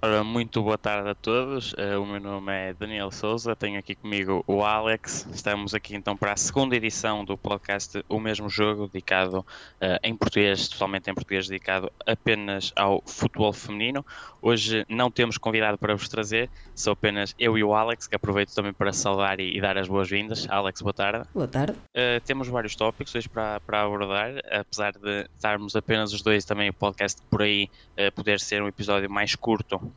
[0.00, 1.72] Ora, muito boa tarde a todos.
[1.72, 5.26] Uh, o meu nome é Daniel Souza, tenho aqui comigo o Alex.
[5.32, 10.14] Estamos aqui então para a segunda edição do podcast O Mesmo Jogo, dedicado uh, em
[10.14, 14.06] português, totalmente em português, dedicado apenas ao futebol feminino.
[14.40, 18.54] Hoje não temos convidado para vos trazer, sou apenas eu e o Alex, que aproveito
[18.54, 20.46] também para saudar e, e dar as boas-vindas.
[20.48, 21.26] Alex, boa tarde.
[21.34, 21.72] Boa tarde.
[21.72, 26.70] Uh, temos vários tópicos hoje para, para abordar, apesar de estarmos apenas os dois, também
[26.70, 27.68] o podcast por aí
[28.14, 29.87] poder ser um episódio mais curto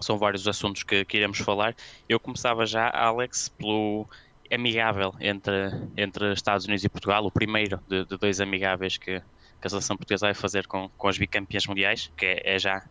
[0.00, 1.74] são vários assuntos que, que iremos falar.
[2.08, 4.08] Eu começava já, Alex, pelo
[4.52, 9.66] amigável entre, entre Estados Unidos e Portugal, o primeiro de, de dois amigáveis que, que,
[9.66, 12.84] a seleção portuguesa vai fazer com, com as bicampeãs mundiais, que é, é já,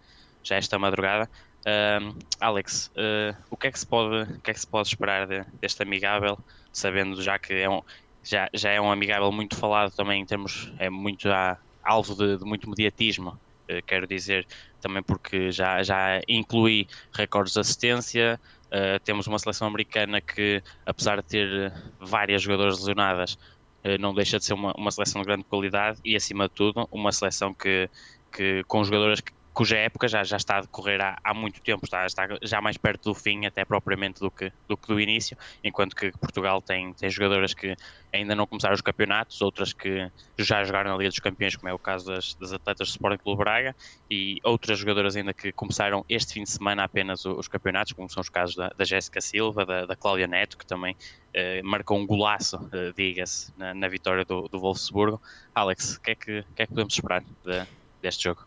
[0.44, 1.30] já esta madrugada.
[1.62, 4.88] Uh, Alex, uh, o, que é que se pode, o que é que se pode
[4.88, 6.38] esperar de, deste amigável,
[6.72, 7.82] sabendo já que é um,
[8.24, 12.38] já, já é um amigável muito falado também em termos, é muito já alvo de,
[12.38, 13.38] de muito mediatismo
[13.86, 14.46] quero dizer,
[14.82, 18.40] também porque já, já inclui recordes de assistência.
[18.68, 24.38] Uh, temos uma seleção americana que, apesar de ter várias jogadoras lesionadas, uh, não deixa
[24.40, 27.90] de ser uma, uma seleção de grande qualidade e, acima de tudo, uma seleção que,
[28.32, 31.84] que com jogadoras que cuja época já, já está a decorrer há, há muito tempo,
[31.84, 35.36] está, está já mais perto do fim, até propriamente do que do, que do início,
[35.64, 37.76] enquanto que Portugal tem, tem jogadoras que
[38.14, 41.74] ainda não começaram os campeonatos, outras que já jogaram na Liga dos Campeões, como é
[41.74, 43.76] o caso das, das atletas do Sporting Clube Braga,
[44.12, 48.08] e outras jogadoras ainda que começaram este fim de semana apenas os, os campeonatos, como
[48.08, 50.96] são os casos da, da Jéssica Silva, da, da Cláudia Neto, que também
[51.34, 55.20] eh, marcou um golaço, eh, diga-se, na, na, vitória do, do Wolfsburgo.
[55.56, 57.68] Alex, o que, é que, que, é que podemos esperar de,
[58.04, 58.47] deste jogo?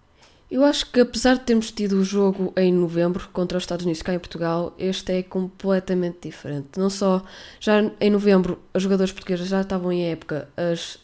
[0.50, 4.02] Eu acho que apesar de termos tido o jogo em novembro contra os Estados Unidos
[4.02, 6.76] cá em Portugal, este é completamente diferente.
[6.76, 7.22] Não só
[7.60, 10.98] já em novembro os jogadores portugueses já estavam em época, as,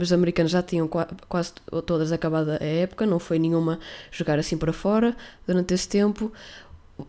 [0.00, 0.88] as americanas já tinham
[1.28, 1.54] quase
[1.84, 3.80] todas acabado a época, não foi nenhuma
[4.12, 6.32] jogar assim para fora durante esse tempo.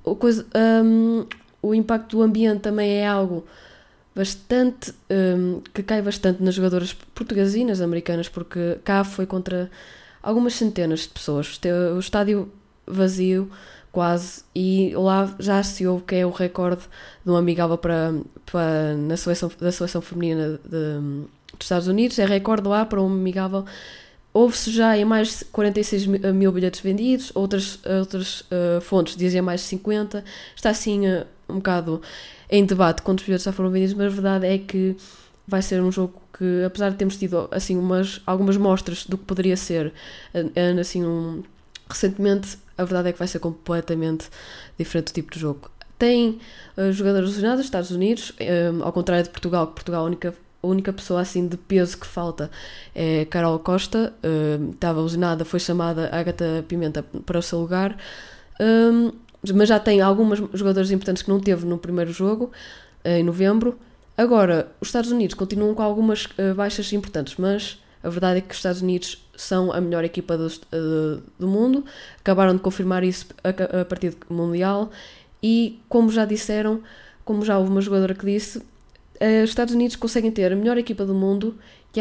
[0.04, 0.44] O, coisa,
[0.84, 1.28] um,
[1.62, 3.46] o impacto do ambiente também é algo
[4.16, 9.70] bastante um, que cai bastante nas jogadoras portuguesas e nas americanas, porque cá foi contra
[10.26, 11.60] algumas centenas de pessoas.
[11.96, 12.52] O estádio
[12.86, 13.50] vazio,
[13.92, 16.82] quase, e lá já se ouve que é o recorde
[17.24, 18.14] de um amigável para,
[18.46, 21.00] para, na seleção, da seleção feminina de,
[21.54, 22.18] dos Estados Unidos.
[22.18, 23.66] É recorde lá para um amigável.
[24.34, 29.62] Houve-se já em mais de 46 mil bilhetes vendidos, outras, outras uh, fontes dizem mais
[29.62, 30.26] de 50.
[30.56, 32.02] Está assim uh, um bocado
[32.50, 34.98] em debate quantos bilhetes já foram vendidos, mas a verdade é que
[35.48, 39.24] vai ser um jogo que apesar de termos tido assim umas algumas mostras do que
[39.24, 39.94] poderia ser
[40.80, 41.44] assim um,
[41.90, 44.28] recentemente a verdade é que vai ser completamente
[44.78, 45.72] diferente do tipo de jogo.
[45.98, 46.40] Tem
[46.78, 48.34] uh, jogadores lesionados Estados Unidos
[48.74, 51.98] um, ao contrário de Portugal que Portugal a única a única pessoa assim de peso
[51.98, 52.50] que falta
[52.94, 57.96] é Carol Costa uh, estava lesionada foi chamada Agatha Pimenta para o seu lugar
[58.60, 59.12] um,
[59.54, 62.52] mas já tem algumas jogadores importantes que não teve no primeiro jogo
[63.06, 63.78] em novembro
[64.18, 68.52] Agora, os Estados Unidos continuam com algumas uh, baixas importantes, mas a verdade é que
[68.52, 71.84] os Estados Unidos são a melhor equipa do, uh, do mundo,
[72.18, 74.90] acabaram de confirmar isso a, a partir do Mundial.
[75.44, 76.82] E, como já disseram,
[77.26, 80.78] como já houve uma jogadora que disse, uh, os Estados Unidos conseguem ter a melhor
[80.78, 81.58] equipa do mundo
[81.94, 82.00] e,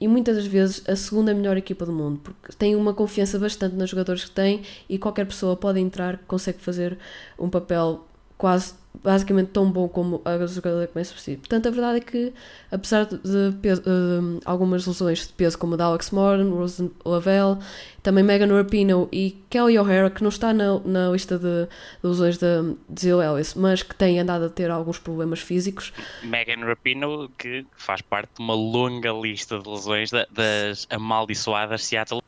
[0.00, 3.74] e muitas das vezes a segunda melhor equipa do mundo, porque têm uma confiança bastante
[3.74, 6.96] nos jogadores que têm e qualquer pessoa pode entrar que consegue fazer
[7.36, 8.06] um papel
[8.36, 11.36] quase basicamente tão bom como a jogadora começa a ser.
[11.38, 12.32] Portanto, a verdade é que,
[12.70, 17.58] apesar de, peso, uh, algumas lesões de peso, como a da Alex Moran, Rose Lavelle,
[18.02, 22.38] também Megan Rapinoe e Kelly O'Hara, que não está na, na lista de, de lesões
[22.38, 22.46] de,
[22.88, 25.92] de Zill Ellis, mas que tem andado a ter alguns problemas físicos.
[26.22, 32.22] Megan Rapinoe, que faz parte de uma longa lista de lesões da, das amaldiçoadas Seattle.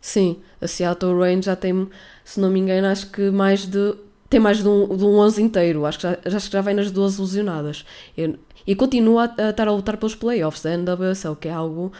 [0.00, 1.88] Sim, a Seattle Rain já tem,
[2.24, 3.94] se não me engano, acho que mais de
[4.28, 5.86] tem mais de um, de um 11 inteiro.
[5.86, 7.84] Acho que já, acho que já vem nas duas lesionadas.
[8.16, 11.92] Eu, e continua a, a, estar a lutar pelos playoffs da NWSL, que é algo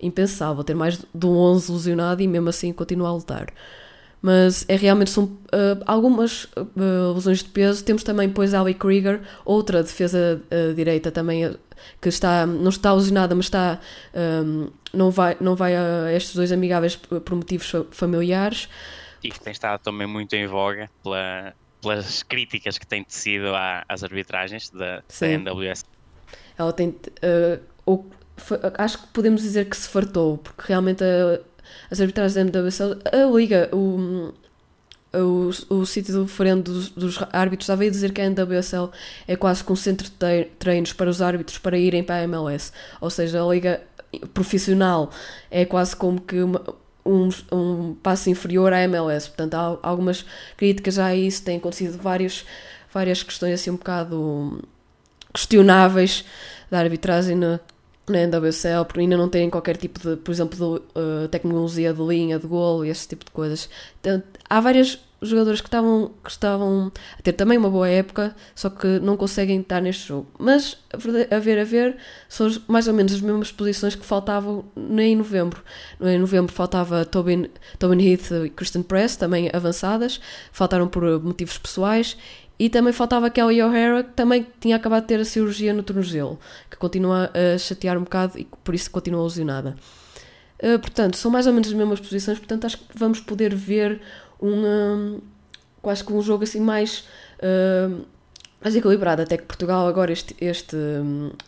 [0.00, 0.64] impensável.
[0.64, 3.52] Ter mais de um 11 lesionado e mesmo assim continua a lutar.
[4.22, 7.84] Mas é realmente são uh, algumas uh, lesões de peso.
[7.84, 11.54] Temos também depois a Ali Krieger, outra defesa uh, direita também
[12.00, 13.78] que está, não está lesionada, mas está,
[14.14, 18.68] um, não vai, não vai a estes dois amigáveis por motivos familiares.
[19.22, 21.52] E que tem estado também muito em voga pela,
[21.84, 23.52] pelas críticas que tem tecido
[23.88, 25.84] às arbitragens da, da NWS.
[26.58, 26.88] Ela tem.
[26.88, 28.10] Uh, ou,
[28.78, 31.40] acho que podemos dizer que se fartou, porque realmente a,
[31.90, 34.32] as arbitragens da NWS, a Liga, o,
[35.12, 38.90] o, o sítio do referendo dos, dos, árbitros estava a dizer que a NWSL
[39.26, 42.72] é quase que um centro de treinos para os árbitros para irem para a MLS.
[43.00, 43.82] Ou seja, a Liga
[44.32, 45.10] profissional
[45.50, 46.62] é quase como que uma,
[47.04, 49.28] um, um passo inferior à MLS.
[49.28, 50.24] Portanto, há algumas
[50.56, 52.44] críticas a isso, têm acontecido várias,
[52.92, 54.62] várias questões assim um bocado
[55.32, 56.24] questionáveis
[56.70, 57.60] da arbitragem na,
[58.08, 60.64] na NWSL, porque ainda não têm qualquer tipo de, por exemplo, de
[60.98, 63.68] uh, tecnologia de linha, de golo e esse tipo de coisas.
[64.00, 64.98] Então, há várias
[65.28, 69.60] jogadores que estavam, que estavam a ter também uma boa época, só que não conseguem
[69.60, 70.26] estar neste jogo.
[70.38, 71.96] Mas, a ver, a ver,
[72.28, 75.62] são mais ou menos as mesmas posições que faltavam em novembro.
[76.00, 77.48] Em novembro faltava Tobin,
[77.78, 80.20] Tobin Heath e Kristen Press, também avançadas,
[80.52, 82.16] faltaram por motivos pessoais.
[82.56, 86.38] E também faltava Kelly O'Hara, que também tinha acabado de ter a cirurgia no tornozelo,
[86.70, 89.74] que continua a chatear um bocado e por isso continua lesionada.
[90.62, 94.00] Uh, portanto, são mais ou menos as mesmas posições, portanto acho que vamos poder ver
[94.40, 95.20] um,
[95.80, 97.04] quase que um jogo assim mais,
[97.38, 98.04] uh,
[98.60, 100.76] mais equilibrado, até que Portugal agora este, este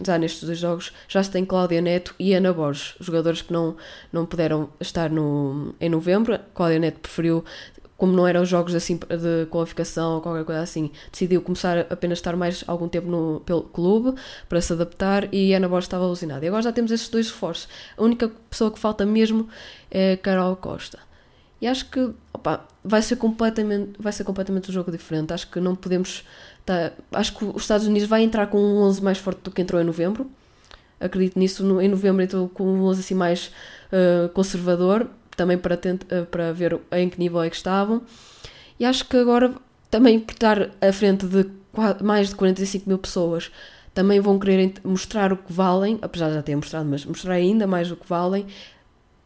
[0.04, 3.76] já nestes dois jogos já se tem Cláudia Neto e Ana Borges, jogadores que não,
[4.12, 7.44] não puderam estar no, em novembro, Cláudia Neto preferiu
[7.96, 12.36] como não eram jogos assim de qualificação ou qualquer coisa assim, decidiu começar apenas estar
[12.36, 14.18] mais algum tempo no pelo clube
[14.48, 16.44] para se adaptar e Ana Borges estava alucinada.
[16.44, 17.68] E agora já temos estes dois reforços.
[17.96, 19.48] A única pessoa que falta mesmo
[19.90, 20.98] é Carol Costa.
[21.60, 25.32] E acho que opa, vai ser completamente vai ser completamente um jogo diferente.
[25.32, 26.24] Acho que não podemos
[26.64, 29.62] tá, acho que os Estados Unidos vai entrar com um 11 mais forte do que
[29.62, 30.30] entrou em novembro.
[31.00, 31.64] Acredito nisso.
[31.64, 33.50] No, em novembro entrou com um 11 assim mais
[33.92, 38.02] uh, conservador, também para, uh, para ver em que nível é que estavam.
[38.78, 39.54] E acho que agora
[39.90, 41.46] também por estar à frente de
[42.02, 43.50] mais de 45 mil pessoas
[43.96, 47.66] também vão querer mostrar o que valem, apesar de já terem mostrado, mas mostrar ainda
[47.66, 48.46] mais o que valem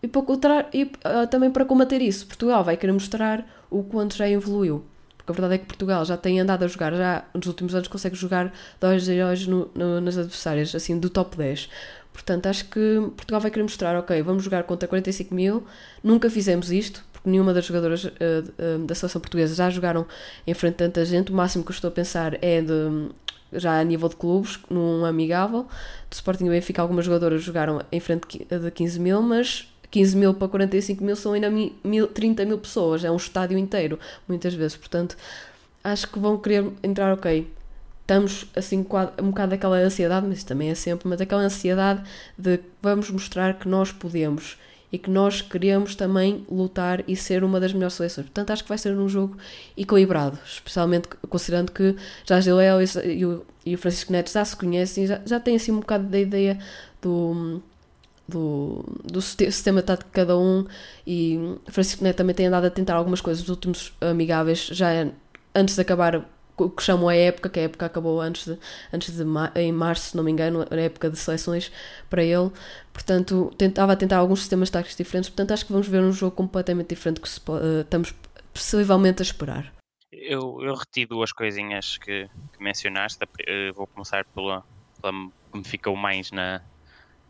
[0.02, 4.29] e, para, e uh, também para combater isso, Portugal vai querer mostrar o quanto já
[4.29, 4.85] evoluiu.
[5.17, 7.88] Porque a verdade é que Portugal já tem andado a jogar, já nos últimos anos
[7.88, 11.69] consegue jogar dois heróis no, no, nas adversárias, assim, do top 10.
[12.12, 15.64] Portanto, acho que Portugal vai querer mostrar, ok, vamos jogar contra 45 mil,
[16.02, 20.06] nunca fizemos isto, porque nenhuma das jogadoras uh, uh, da seleção portuguesa já jogaram
[20.47, 23.11] em frente a tanta gente, o máximo que eu estou a pensar é de
[23.52, 25.67] já a nível de clubes, num amigável.
[26.08, 30.34] Do Sporting e Benfica, algumas jogadoras jogaram em frente de 15 mil, mas 15 mil
[30.34, 33.98] para 45 mil são ainda mil, 30 mil pessoas, é um estádio inteiro,
[34.28, 34.76] muitas vezes.
[34.76, 35.16] Portanto,
[35.82, 37.50] acho que vão querer entrar, ok.
[38.02, 38.78] Estamos assim
[39.22, 42.02] um bocado daquela ansiedade, mas também é sempre, mas aquela ansiedade
[42.37, 44.56] de vamos mostrar que nós podemos
[44.92, 48.26] e que nós queremos também lutar e ser uma das melhores seleções.
[48.26, 49.37] Portanto, acho que vai ser um jogo
[49.76, 51.94] equilibrado, especialmente considerando que
[52.25, 53.25] já a Giléo e,
[53.75, 56.58] o, Francisco Neto já se conhecem, já, já têm assim um bocado da ideia
[57.00, 57.62] do
[58.31, 60.67] do, do sistema tático de cada um
[61.06, 64.88] e Francisco Neto também tem andado a tentar algumas coisas nos últimos amigáveis, já
[65.55, 66.25] antes de acabar
[66.65, 68.59] o que chamam a época, que a época acabou antes de,
[68.93, 69.25] antes de
[69.55, 71.73] em março, se não me engano, a época de seleções
[72.09, 72.50] para ele.
[72.93, 75.31] Portanto, tentava tentar alguns sistemas táticos diferentes.
[75.31, 78.15] Portanto, acho que vamos ver um jogo completamente diferente que se, uh, estamos
[78.53, 79.73] possivelmente a esperar.
[80.12, 83.25] Eu, eu reti duas coisinhas que, que mencionaste.
[83.25, 84.62] Uh, vou começar pela,
[85.00, 85.12] pela
[85.50, 86.61] que me ficou mais na,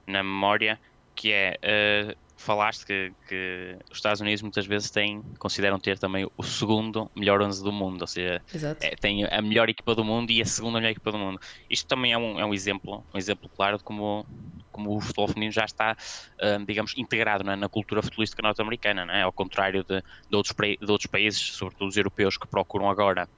[0.06, 0.78] na memória,
[1.14, 6.28] que é uh, falaste que, que, os Estados Unidos muitas vezes têm, consideram ter também
[6.36, 8.42] o segundo melhor 11 do mundo, ou seja,
[8.80, 11.40] é, tem a melhor equipa do mundo e a segunda melhor equipa do mundo.
[11.68, 14.26] Isto também é um, é um exemplo, um exemplo claro de como,
[14.72, 19.22] como o futebol feminino já está, uh, digamos, integrado na, na cultura futebolística norte-americana, é?
[19.22, 23.28] ao contrário de, de, outros, de outros países, sobretudo os europeus, que procuram agora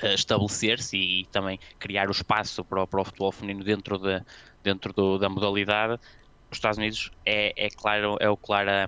[0.00, 4.22] eh, estabelecer-se e, também criar o espaço para, para o futebol feminino dentro, de,
[4.62, 6.00] dentro do, da modalidade,
[6.52, 8.86] os Estados Unidos é, é claro, é o clara,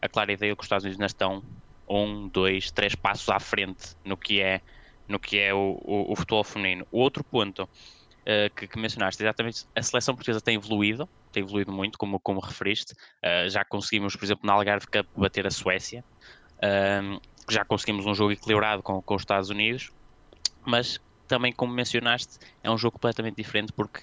[0.00, 1.42] a clara ideia que os Estados Unidos ainda estão
[1.88, 4.60] um, dois, três passos à frente no que é,
[5.08, 6.86] no que é o, o, o futebol feminino.
[6.90, 11.72] O outro ponto uh, que, que, mencionaste, exatamente, a seleção portuguesa tem evoluído, tem evoluído
[11.72, 12.92] muito, como, como referiste.
[12.92, 16.04] Uh, já conseguimos, por exemplo, na Algarve Cup bater a Suécia.
[16.58, 19.90] Uh, já conseguimos um jogo equilibrado com, com os Estados Unidos,
[20.64, 24.00] mas também, como mencionaste, é um jogo completamente diferente porque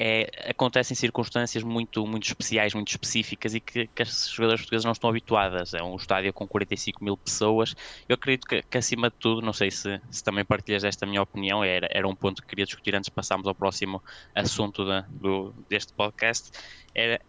[0.00, 4.92] é, acontecem circunstâncias muito, muito especiais, muito específicas e que, que as jogadoras portuguesas não
[4.92, 5.74] estão habituadas.
[5.74, 7.74] É um estádio com 45 mil pessoas.
[8.08, 11.20] Eu acredito que, que acima de tudo, não sei se, se, também partilhas esta minha
[11.20, 14.00] opinião, era, era um ponto que queria discutir antes de passarmos ao próximo
[14.32, 16.52] assunto do, deste podcast.
[16.94, 17.20] Era,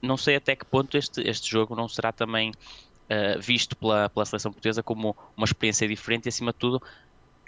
[0.00, 4.24] não sei até que ponto este, este jogo não será também uh, visto pela, pela
[4.24, 6.82] seleção portuguesa como uma experiência diferente e, acima de tudo,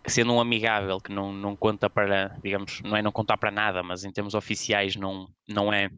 [0.06, 3.82] sendo um amigável que não, não conta para, digamos, não é não contar para nada,
[3.82, 5.90] mas em termos oficiais não, não é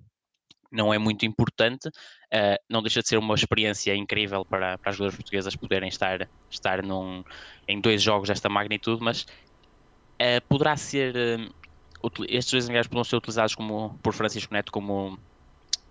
[0.71, 4.97] não é muito importante, uh, não deixa de ser uma experiência incrível para, para as
[4.97, 7.25] jogadoras portuguesas poderem estar, estar num,
[7.67, 13.17] em dois jogos desta magnitude, mas uh, poderá ser, uh, estes dois amigáveis poderão ser
[13.17, 15.19] utilizados como, por Francisco Neto como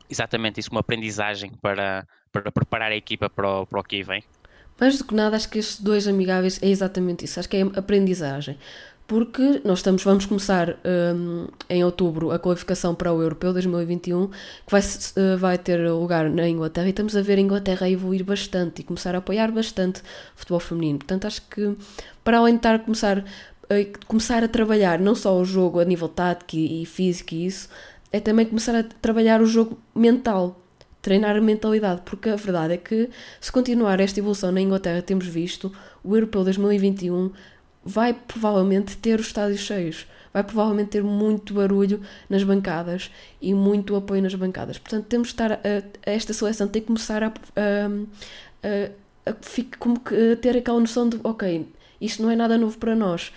[0.10, 4.24] exatamente isso, uma aprendizagem para, para preparar a equipa para o, para o que vem?
[4.80, 7.40] Mais do que nada, acho que estes dois amigáveis é exatamente isso.
[7.40, 8.58] Acho que é aprendizagem.
[9.08, 10.78] Porque nós estamos, vamos começar
[11.16, 14.36] um, em outubro a qualificação para o Europeu 2021, que
[14.70, 18.82] vai, uh, vai ter lugar na Inglaterra, e estamos a ver a Inglaterra evoluir bastante
[18.82, 20.04] e começar a apoiar bastante o
[20.36, 21.00] futebol feminino.
[21.00, 21.74] Portanto, acho que
[22.22, 23.20] para além de estar a começar,
[23.70, 27.70] a, começar a trabalhar não só o jogo a nível tático e físico e isso,
[28.12, 30.67] é também começar a trabalhar o jogo mental
[31.08, 33.10] treinar a mentalidade, porque a verdade é que
[33.40, 35.72] se continuar esta evolução na Inglaterra, temos visto,
[36.04, 37.32] o Europeu 2021
[37.82, 43.10] vai provavelmente ter os estádios cheios, vai provavelmente ter muito barulho nas bancadas
[43.42, 44.78] e muito apoio nas bancadas.
[44.78, 45.58] Portanto, temos de estar a,
[46.06, 48.90] a esta seleção tem que começar a, a,
[49.26, 51.70] a, a, ter aquela noção de ok,
[52.02, 53.32] isto não é nada novo para nós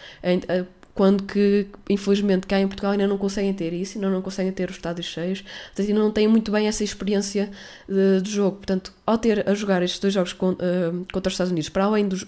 [1.00, 4.68] quando que, infelizmente, cá em Portugal ainda não conseguem ter isso, ainda não conseguem ter
[4.68, 7.50] os estádios cheios, portanto, ainda não têm muito bem essa experiência
[7.88, 8.58] de, de jogo.
[8.58, 11.84] Portanto, ao ter a jogar estes dois jogos com, uh, contra os Estados Unidos, para
[11.84, 12.18] além do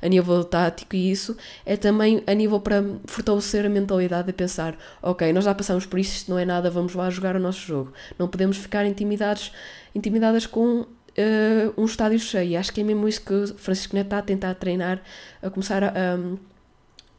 [0.00, 1.36] a nível tático e isso,
[1.66, 5.98] é também a nível para fortalecer a mentalidade de pensar, ok, nós já passamos por
[5.98, 7.92] isso, isto não é nada, vamos lá jogar o nosso jogo.
[8.18, 9.52] Não podemos ficar intimidados,
[9.94, 12.58] intimidadas com Uh, um estádio cheio.
[12.58, 15.02] Acho que é mesmo isso que o Francisco Neto está a tentar treinar,
[15.42, 16.16] a começar a, a,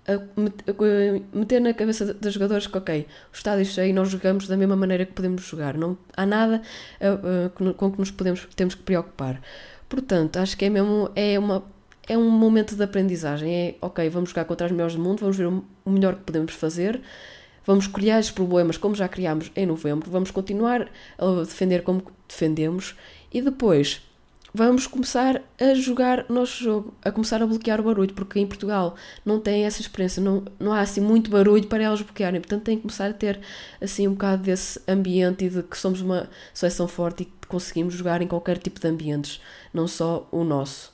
[0.08, 4.76] a meter na cabeça dos jogadores que, ok, o estádio cheio nós jogamos da mesma
[4.76, 5.78] maneira que podemos jogar.
[5.78, 6.62] Não há nada
[7.78, 9.42] com que nos podemos, temos que preocupar.
[9.88, 11.64] Portanto, acho que é mesmo é uma,
[12.08, 13.54] é um momento de aprendizagem.
[13.54, 16.54] É, ok, vamos jogar contra os melhores do mundo, vamos ver o melhor que podemos
[16.54, 17.02] fazer,
[17.66, 22.96] vamos criar esses problemas como já criámos em novembro, vamos continuar a defender como defendemos
[23.32, 24.02] e depois
[24.54, 28.96] vamos começar a jogar nosso jogo, a começar a bloquear o barulho, porque em Portugal
[29.26, 32.76] não tem essa experiência, não, não há assim muito barulho para elas bloquearem, portanto tem
[32.76, 33.40] que começar a ter
[33.82, 37.96] assim um bocado desse ambiente e de que somos uma seleção forte e que conseguimos
[37.96, 39.42] jogar em qualquer tipo de ambientes,
[39.74, 40.93] não só o nosso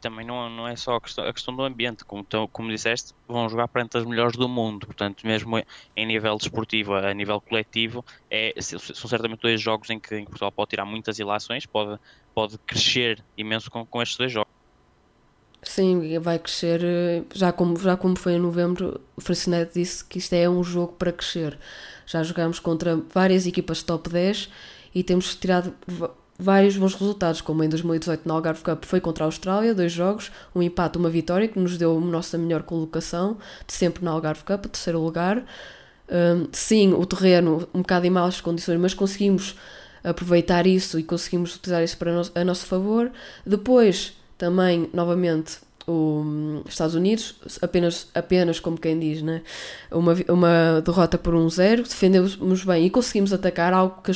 [0.00, 3.48] também não, não é só a questão, a questão do ambiente, como, como disseste, vão
[3.48, 5.58] jogar perante as melhores do mundo, portanto, mesmo
[5.96, 10.30] em nível desportivo, a nível coletivo, é, são certamente dois jogos em que, em que
[10.30, 12.00] Portugal pode tirar muitas ilações, pode,
[12.34, 14.58] pode crescer imenso com, com estes dois jogos.
[15.62, 20.18] Sim, vai crescer, eh, já como, já como foi em novembro, o Francinetti disse que
[20.18, 21.58] isto é um jogo para crescer.
[22.06, 24.48] Já jogamos contra várias equipas top 10
[24.94, 25.74] e temos tirado
[26.38, 30.30] vários bons resultados, como em 2018 na Algarve Cup foi contra a Austrália, dois jogos,
[30.54, 34.44] um empate, uma vitória, que nos deu a nossa melhor colocação de sempre na Algarve
[34.44, 35.44] Cup, terceiro lugar.
[36.08, 39.56] Um, sim, o terreno um bocado em malas condições, mas conseguimos
[40.02, 43.10] aproveitar isso e conseguimos utilizar isso para a nosso favor.
[43.44, 45.58] Depois, também, novamente,
[45.90, 49.42] os Estados Unidos, apenas, apenas como quem diz, né?
[49.90, 54.12] uma, uma derrota por um zero, defendemos bem e conseguimos atacar algo que,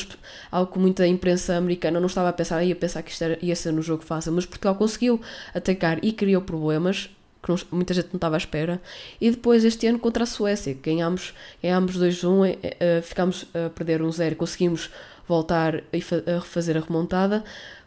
[0.51, 3.57] algo que muita imprensa americana não estava a pensar, ia pensar que isto era, ia
[3.57, 5.21] ser no jogo fácil, mas Portugal conseguiu
[5.55, 7.09] atacar e criou problemas
[7.43, 8.81] que não, muita gente não estava à espera.
[9.21, 14.01] E depois este ano contra a Suécia, ganhámos, ganhámos 2-1, eh, eh, ficámos a perder
[14.01, 14.91] 1-0, conseguimos
[15.27, 17.43] voltar a refazer a remontada.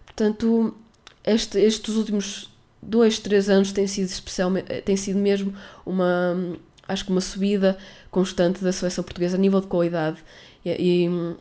[0.06, 0.76] Portanto,
[1.24, 2.50] este, estes últimos
[2.86, 5.54] dois, três anos tem sido especialmente, eh, tem sido mesmo
[5.86, 7.78] uma, acho que uma subida
[8.12, 10.18] constante da seleção portuguesa a nível de qualidade
[10.64, 11.36] e, e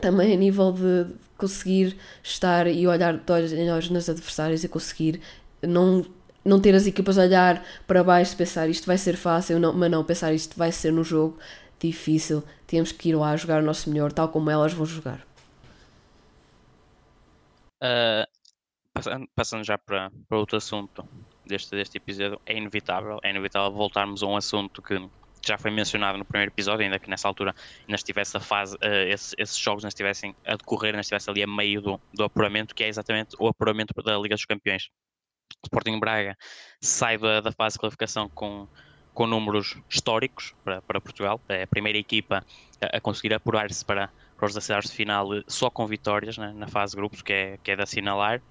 [0.00, 1.06] também a nível de
[1.38, 5.20] conseguir estar e olhar de olhos em olhos nas adversárias e conseguir
[5.62, 6.04] não
[6.44, 9.90] não ter as equipas a olhar para baixo pensar isto vai ser fácil, não, mas
[9.90, 11.38] não pensar isto vai ser no jogo
[11.78, 15.20] difícil, temos que ir lá jogar o nosso melhor, tal como elas vão jogar.
[17.82, 18.29] Uh,
[19.02, 21.06] passando, passando já para, para outro assunto
[21.46, 24.94] deste, deste episódio, é inevitável, é inevitável voltarmos a um assunto que
[25.46, 29.08] já foi mencionado no primeiro episódio, ainda que nessa altura ainda estivesse a fase, uh,
[29.08, 32.74] esse, esses jogos não estivessem a decorrer, não estivesse ali a meio do, do apuramento,
[32.74, 34.90] que é exatamente o apuramento da Liga dos Campeões.
[35.62, 36.36] O Sporting Braga
[36.80, 38.68] sai da, da fase de qualificação com,
[39.14, 42.44] com números históricos para, para Portugal, é a primeira equipa
[42.80, 46.68] a, a conseguir apurar-se para, para os 16 de final só com vitórias né, na
[46.68, 48.42] fase de grupos, que é, que é de assinalar.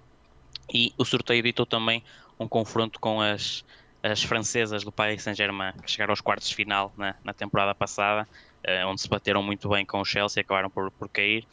[0.73, 2.03] E o sorteio ditou também
[2.39, 3.65] um confronto com as,
[4.01, 8.27] as francesas do Paris Saint-Germain, que chegaram aos quartos de final na, na temporada passada,
[8.65, 11.45] uh, onde se bateram muito bem com o Chelsea e acabaram por, por cair.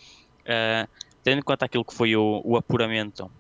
[0.43, 0.89] Uh,
[1.23, 3.31] tendo em conta aquilo que foi o, o apuramento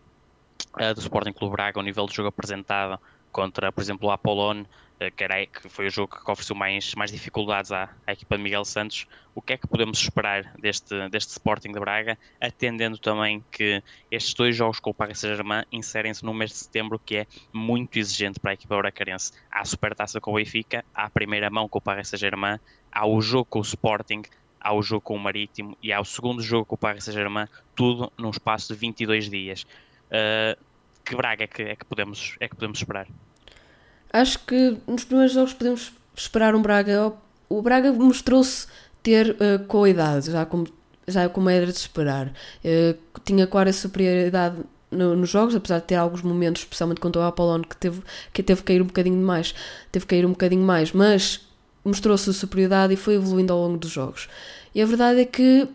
[0.80, 4.64] uh, do Sporting Clube Braga, o nível de jogo apresentado contra, por exemplo, o Apollon,
[4.98, 5.10] eh,
[5.46, 9.06] que foi o jogo que ofereceu mais, mais dificuldades à, à, equipa de Miguel Santos.
[9.34, 14.32] O que é que podemos esperar deste, deste Sporting de Braga, atendendo também que estes
[14.32, 18.40] dois jogos com o Paris Saint-Germain inserem-se no mês de setembro, que é muito exigente
[18.40, 19.32] para a equipa bracarense.
[19.50, 22.58] Há a Supertaça com o Benfica, há a primeira mão com o Paris Saint-Germain,
[22.90, 24.22] há o jogo com o Sporting,
[24.58, 27.46] há o jogo com o Marítimo e há o segundo jogo com o Paris Saint-Germain,
[27.74, 29.66] tudo num espaço de 22 dias.
[30.06, 30.58] Uh,
[31.04, 33.06] que Braga é que, é, que podemos, é que podemos esperar?
[34.16, 37.12] Acho que nos primeiros jogos podemos esperar um Braga.
[37.50, 38.66] O Braga mostrou-se
[39.02, 40.66] ter uh, qualidade, já como,
[41.06, 42.28] já como era de esperar.
[42.64, 42.96] Uh,
[43.26, 44.56] tinha quase a superioridade
[44.90, 48.00] no, nos jogos, apesar de ter alguns momentos, especialmente contra o Apollon, que teve
[48.32, 49.54] que teve cair um bocadinho mais,
[49.92, 51.46] teve que cair um bocadinho mais, mas
[51.84, 54.30] mostrou-se superioridade e foi evoluindo ao longo dos jogos.
[54.74, 55.68] E a verdade é que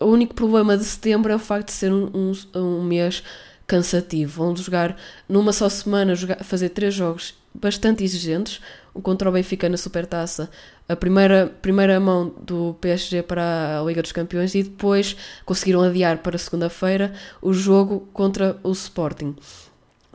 [0.00, 3.22] o único problema de setembro é o facto de ser um, um, um mês
[3.64, 4.42] cansativo.
[4.42, 4.96] Vão jogar
[5.28, 8.60] numa só semana, jogar, fazer três jogos bastante exigentes.
[8.94, 10.48] O contra o Benfica na Supertaça,
[10.88, 16.18] a primeira, primeira mão do PSG para a Liga dos Campeões e depois conseguiram adiar
[16.18, 19.36] para segunda-feira o jogo contra o Sporting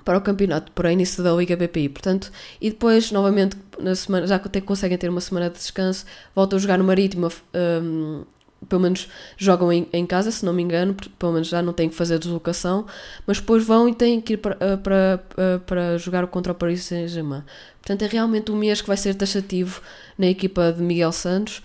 [0.04, 1.90] para o campeonato, para o início da Liga BPI.
[1.90, 6.06] Portanto, e depois, novamente, na semana, já que até conseguem ter uma semana de descanso,
[6.36, 8.24] voltam a jogar no Marítimo um,
[8.68, 11.90] pelo menos jogam em, em, casa, se não me engano, pelo menos já não têm
[11.90, 12.86] que fazer deslocação,
[13.26, 16.56] mas depois vão e têm que ir para, eh, para, eh, para jogar contra o
[16.56, 17.44] Paris Saint-Germain.
[17.82, 19.82] Portanto, é realmente um mês que vai ser taxativo
[20.18, 21.62] na equipa de Miguel Santos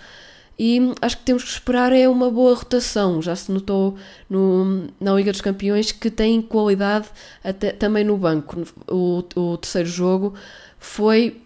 [0.58, 3.20] e acho que temos que esperar é uma boa rotação.
[3.20, 3.96] Já se notou
[4.28, 7.08] no, na Liga dos Campeões que tem qualidade
[7.44, 8.62] até, também no banco.
[8.90, 10.34] O, o terceiro jogo
[10.78, 11.42] foi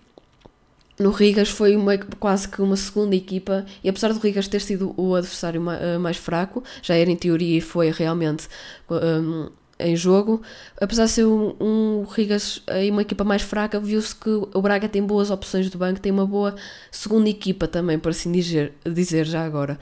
[1.01, 4.93] no Rigas foi uma, quase que uma segunda equipa, e apesar do Rigas ter sido
[4.99, 8.47] o adversário eh, mais fraco, já era em teoria e foi realmente
[8.91, 10.43] um, em jogo,
[10.79, 14.91] apesar de ser um, um Rigas e uma equipa mais fraca, viu-se que o Braga
[14.91, 16.55] tem boas opções do banco, tem uma boa
[16.91, 19.79] segunda equipa também, por assim dizer, dizer já agora.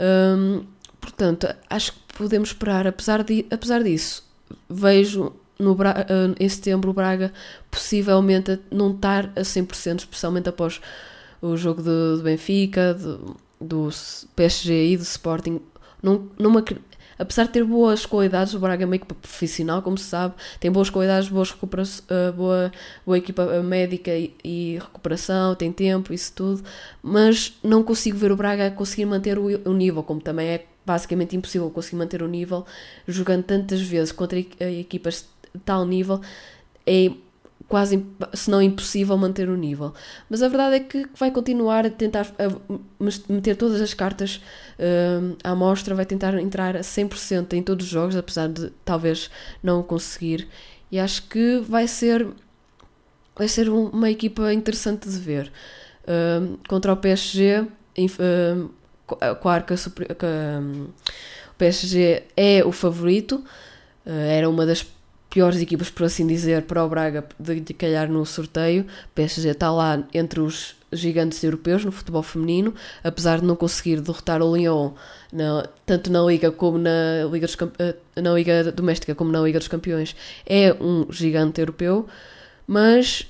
[0.00, 0.64] Um,
[1.00, 4.24] portanto, acho que podemos esperar, apesar, de, apesar disso,
[4.68, 7.32] vejo no Braga, eh, em setembro o Braga
[7.70, 10.80] possivelmente não estar a 100%, especialmente após
[11.40, 13.88] o jogo do, Benfica, do, do
[14.34, 15.60] PSG e do Sporting.
[16.02, 16.52] Não, não
[17.18, 20.70] apesar de ter boas qualidades, o Braga é uma equipa profissional, como se sabe, tem
[20.70, 22.72] boas qualidades, boas uh, boa,
[23.04, 26.62] boa equipa médica e, e, recuperação, tem tempo, isso tudo,
[27.02, 31.34] mas não consigo ver o Braga conseguir manter o, o nível, como também é basicamente
[31.34, 32.64] impossível conseguir manter o nível
[33.08, 35.26] jogando tantas vezes contra equipas
[35.64, 36.20] tal nível,
[36.86, 37.10] é
[37.68, 39.92] quase, se não impossível, manter o nível.
[40.30, 44.40] Mas a verdade é que vai continuar a tentar a meter todas as cartas
[44.78, 49.30] uh, à mostra, vai tentar entrar a 100% em todos os jogos, apesar de talvez
[49.62, 50.48] não conseguir.
[50.90, 52.26] E acho que vai ser,
[53.36, 55.52] vai ser uma equipa interessante de ver.
[56.04, 58.70] Uh, contra o PSG, uh,
[59.08, 60.84] que, a, que um,
[61.50, 63.42] o PSG é o favorito,
[64.04, 64.86] era uma das
[65.36, 68.86] piores equipas, por assim dizer, para o Braga de, de calhar no sorteio.
[69.14, 74.40] PSG está lá entre os gigantes europeus no futebol feminino, apesar de não conseguir derrotar
[74.40, 74.92] o Lyon
[75.30, 79.58] na, tanto na Liga como na Liga, dos, eh, na Liga Doméstica como na Liga
[79.58, 80.16] dos Campeões.
[80.46, 82.06] É um gigante europeu,
[82.66, 83.26] mas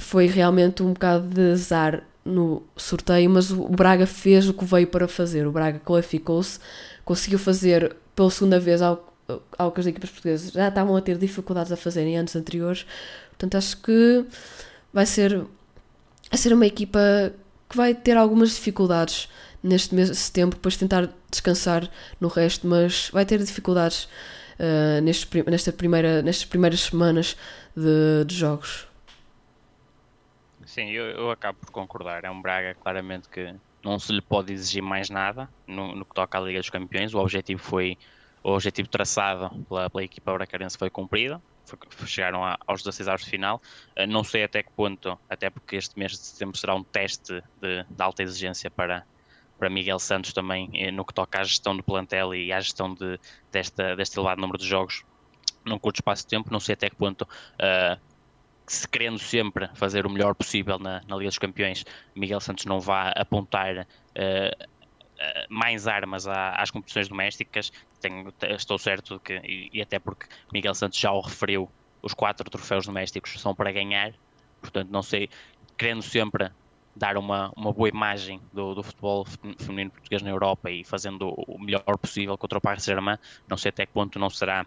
[0.00, 4.86] foi realmente um bocado de azar no sorteio, mas o Braga fez o que veio
[4.86, 5.46] para fazer.
[5.46, 6.58] O Braga qualificou-se,
[7.04, 9.11] conseguiu fazer pela segunda vez algo
[9.58, 12.86] algo que as equipas portuguesas já estavam a ter dificuldades a fazer em anos anteriores.
[13.30, 14.24] Portanto, acho que
[14.92, 15.36] vai ser,
[16.30, 17.32] vai ser uma equipa
[17.68, 19.28] que vai ter algumas dificuldades
[19.62, 21.88] neste mês setembro, depois tentar descansar
[22.20, 24.04] no resto, mas vai ter dificuldades
[24.58, 27.36] uh, neste, nesta primeira, nestas primeiras semanas
[27.76, 28.86] de, de jogos.
[30.66, 32.24] Sim, eu, eu, acabo por concordar.
[32.24, 33.54] É um Braga claramente que
[33.84, 37.12] não se lhe pode exigir mais nada no, no que toca à Liga dos Campeões.
[37.14, 37.98] O objetivo foi
[38.42, 43.24] o objetivo traçado pela, pela equipa bracarense foi cumprido, foi, chegaram a, aos 16 anos
[43.24, 43.62] de final.
[43.96, 47.42] Uh, não sei até que ponto, até porque este mês de setembro será um teste
[47.60, 49.04] de, de alta exigência para,
[49.58, 52.94] para Miguel Santos também, eh, no que toca à gestão do plantel e à gestão
[52.94, 53.18] de,
[53.50, 55.04] desta, deste elevado número de jogos
[55.64, 56.50] num curto espaço de tempo.
[56.50, 57.22] Não sei até que ponto.
[57.22, 58.00] Uh,
[58.66, 62.80] se querendo sempre fazer o melhor possível na, na Liga dos Campeões, Miguel Santos não
[62.80, 64.68] vá apontar uh,
[65.48, 67.72] mais armas às competições domésticas.
[68.00, 71.70] Tenho, estou certo que, e, e, até porque Miguel Santos já o referiu,
[72.02, 74.12] os quatro troféus domésticos são para ganhar,
[74.60, 75.28] portanto, não sei,
[75.76, 76.50] querendo sempre
[76.94, 79.24] dar uma, uma boa imagem do, do futebol
[79.58, 83.70] feminino português na Europa e fazendo o melhor possível contra o Paris Saint-Germain, não sei
[83.70, 84.66] até que ponto não será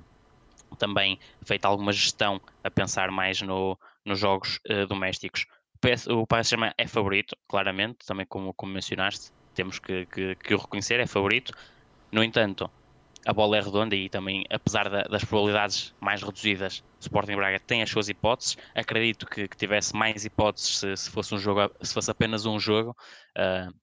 [0.77, 5.45] também feita alguma gestão a pensar mais no, nos jogos uh, domésticos.
[6.09, 10.57] O Paris Saint-Germain é favorito, claramente, também como, como mencionaste, temos que, que, que o
[10.57, 11.53] reconhecer, é favorito.
[12.11, 12.69] No entanto,
[13.25, 17.59] a bola é redonda e também, apesar da, das probabilidades mais reduzidas, o Sporting Braga
[17.59, 18.57] tem as suas hipóteses.
[18.75, 22.59] Acredito que, que tivesse mais hipóteses se, se, fosse um jogo, se fosse apenas um
[22.59, 22.95] jogo.
[23.37, 23.73] Uh,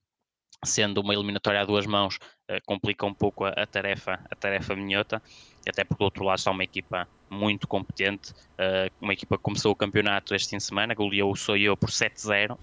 [0.65, 4.77] sendo uma eliminatória a duas mãos, uh, complica um pouco a, a, tarefa, a tarefa
[4.77, 5.21] minhota,
[5.69, 9.73] até porque do outro lado está uma equipa muito competente, uh, uma equipa que começou
[9.73, 12.53] o campeonato este fim de semana, goleou o Soyo por 7-0.
[12.55, 12.59] Uh,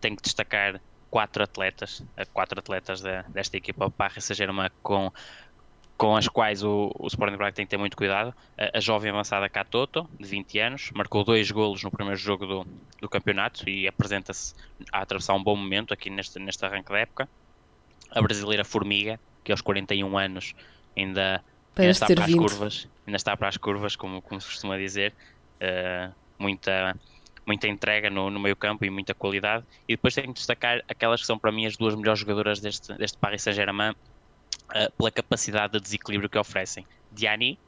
[0.00, 5.12] tenho que destacar quatro atletas, quatro atletas de, desta equipa Paris Saint-Germain com
[6.00, 8.34] com as quais o, o Sporting Braga tem que ter muito cuidado.
[8.56, 12.66] A, a, jovem avançada Katoto, de 20 anos, marcou dois golos no primeiro jogo do,
[13.02, 14.54] do campeonato e apresenta-se
[14.90, 17.28] a atravessar um bom momento aqui neste, neste arranque da época.
[18.10, 20.54] A brasileira Formiga, que aos 41 anos
[20.96, 21.44] ainda,
[21.76, 25.12] ainda está para as curvas, ainda está para as curvas, como, como se costuma dizer.
[25.60, 26.96] Uh, muita,
[27.46, 29.64] muita entrega no, no meio campo e muita qualidade.
[29.88, 32.92] E depois tenho que destacar aquelas que são para mim as duas melhores jogadoras deste,
[32.94, 36.86] deste Paris Saint-Germain, uh, pela capacidade de desequilíbrio que oferecem.
[37.12, 37.58] Diani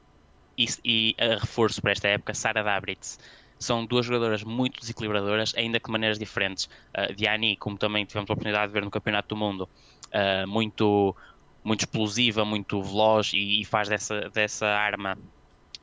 [0.56, 3.18] e, e a reforço para esta época, Sara Dabritz.
[3.58, 6.68] São duas jogadoras muito desequilibradoras, ainda que de maneiras diferentes.
[6.96, 9.68] Uh, Diani, como também tivemos a oportunidade de ver no Campeonato do Mundo,
[10.08, 11.14] uh, muito,
[11.62, 15.16] muito explosiva, muito veloz e, e, faz dessa, dessa arma,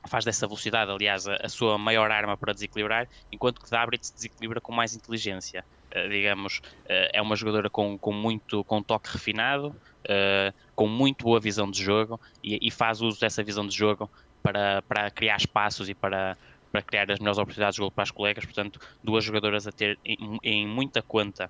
[0.08, 4.62] faz dessa velocidade, aliás, a, a sua maior arma para desequilibrar, enquanto que Dabritz desequilibra
[4.62, 5.64] com mais inteligência.
[5.92, 11.24] Uh, digamos, uh, é uma jogadora com, com muito com toque refinado, uh, com muito
[11.24, 14.10] boa visão de jogo e, e, faz uso dessa visão de jogo
[14.44, 16.38] para, para criar espaços e para,
[16.72, 18.46] para criar as melhores oportunidades de jogo para as colegas.
[18.46, 21.50] Portanto, duas jogadoras a ter em, em muita conta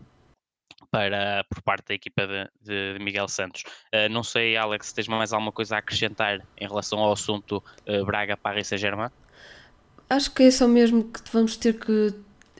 [0.91, 3.63] para, por parte da equipa de, de Miguel Santos.
[3.93, 7.63] Uh, não sei, Alex, se tens mais alguma coisa a acrescentar em relação ao assunto
[7.87, 9.09] uh, Braga-Paris Saint-Germain?
[10.09, 12.13] Acho que é só mesmo que vamos ter que.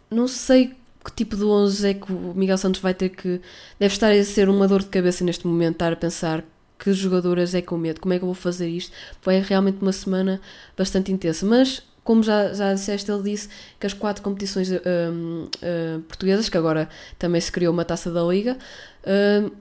[0.09, 3.41] Não sei que tipo de 11 é que o Miguel Santos vai ter que.
[3.79, 6.43] Deve estar a ser uma dor de cabeça neste momento, estar a pensar
[6.77, 8.95] que jogadoras é com medo, como é que eu vou fazer isto.
[9.21, 10.39] Foi realmente uma semana
[10.77, 16.49] bastante intensa, mas como já, já disseste, ele disse que as quatro competições uh, portuguesas,
[16.49, 18.57] que agora também se criou uma taça da Liga,
[19.03, 19.51] uh,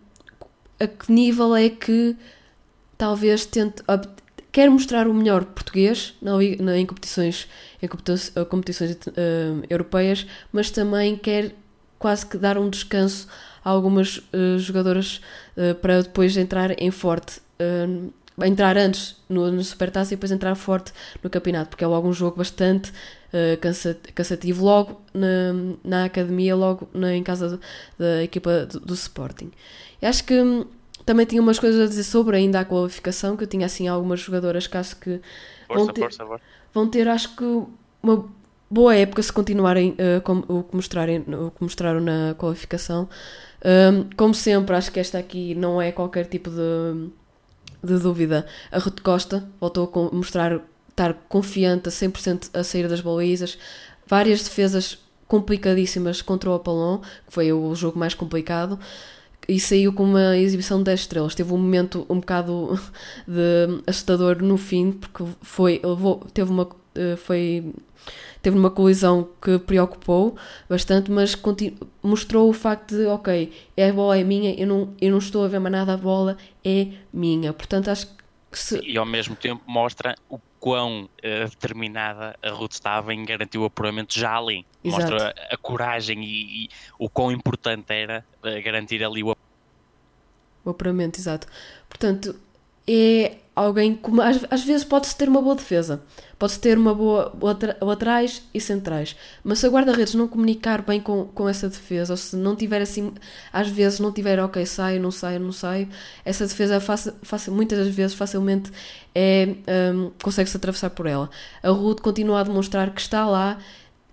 [0.80, 2.16] a que nível é que
[2.96, 3.82] talvez tente
[4.50, 7.48] quer mostrar o melhor português na, na, em competições,
[7.82, 11.54] em competições uh, europeias, mas também quer
[11.98, 13.28] quase que dar um descanso
[13.64, 15.20] a algumas uh, jogadoras
[15.82, 17.40] para depois entrar em forte.
[18.44, 22.12] Entrar antes no, no Supertaça e depois entrar forte no campeonato, porque é logo um
[22.12, 22.92] jogo bastante
[24.14, 25.52] cansativo, logo na,
[25.84, 27.60] na academia, logo na, em casa
[27.98, 29.50] da equipa do, do Sporting.
[30.00, 30.64] Eu acho que hum,
[31.04, 34.20] também tinha umas coisas a dizer sobre ainda a qualificação, que eu tinha assim algumas
[34.20, 35.20] jogadoras que acho que
[35.66, 36.44] força, vão, ter, força, força.
[36.72, 37.62] vão ter, acho que,
[38.02, 38.28] uma
[38.70, 43.08] boa época se continuarem uh, com, o, que mostrarem, o que mostraram na qualificação.
[43.64, 47.10] Um, como sempre, acho que esta aqui não é qualquer tipo de,
[47.82, 48.46] de dúvida.
[48.70, 50.60] A Ruth Costa voltou a mostrar
[50.90, 53.58] estar confiante a 100% a sair das balizas.
[54.06, 58.78] Várias defesas complicadíssimas contra o Apolon, que foi o jogo mais complicado
[59.48, 61.34] e saiu com uma exibição de 10 estrelas.
[61.34, 62.78] Teve um momento um bocado
[63.26, 66.68] de assustador no fim, porque foi, levou, teve uma.
[66.94, 67.72] Eh, foi,
[68.42, 70.36] teve uma colisão que preocupou
[70.68, 71.36] bastante, mas
[72.02, 75.48] mostrou o facto de, ok, a bola é minha, eu não, eu não estou a
[75.48, 77.52] ver mais nada, a bola é minha.
[77.52, 78.06] Portanto, acho
[78.50, 78.80] que se...
[78.80, 83.64] E ao mesmo tempo mostra o quão uh, determinada a Ruth estava em garantir o
[83.64, 84.66] apuramento já ali.
[84.82, 85.02] Exato.
[85.02, 86.68] Mostra a, a coragem e, e,
[86.98, 89.36] o quão importante era uh, garantir ali o
[90.64, 91.46] o apuramento, exato.
[91.88, 92.38] Portanto,
[92.88, 96.00] é alguém que às, às vezes pode-se ter uma boa defesa,
[96.38, 97.32] pode-se ter uma boa
[97.80, 102.16] laterais e centrais, mas se a guarda-redes não comunicar bem com, com essa defesa, ou
[102.16, 103.12] se não tiver assim,
[103.52, 105.88] às vezes não tiver ok, saio, não saio, não saio,
[106.24, 108.70] essa defesa fácil, fácil, muitas das vezes facilmente
[109.14, 109.56] é,
[109.92, 111.28] um, consegue-se atravessar por ela.
[111.62, 113.58] A Ruth continua a demonstrar que está lá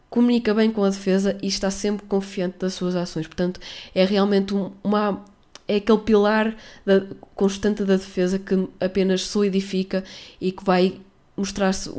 [0.10, 3.28] comunica bem com a defesa e está sempre confiante das suas ações.
[3.28, 3.60] Portanto,
[3.94, 5.22] é realmente uma,
[5.68, 7.04] é aquele pilar da,
[7.36, 10.04] constante da defesa que apenas solidifica
[10.40, 11.00] e que vai
[11.36, 11.92] mostrar-se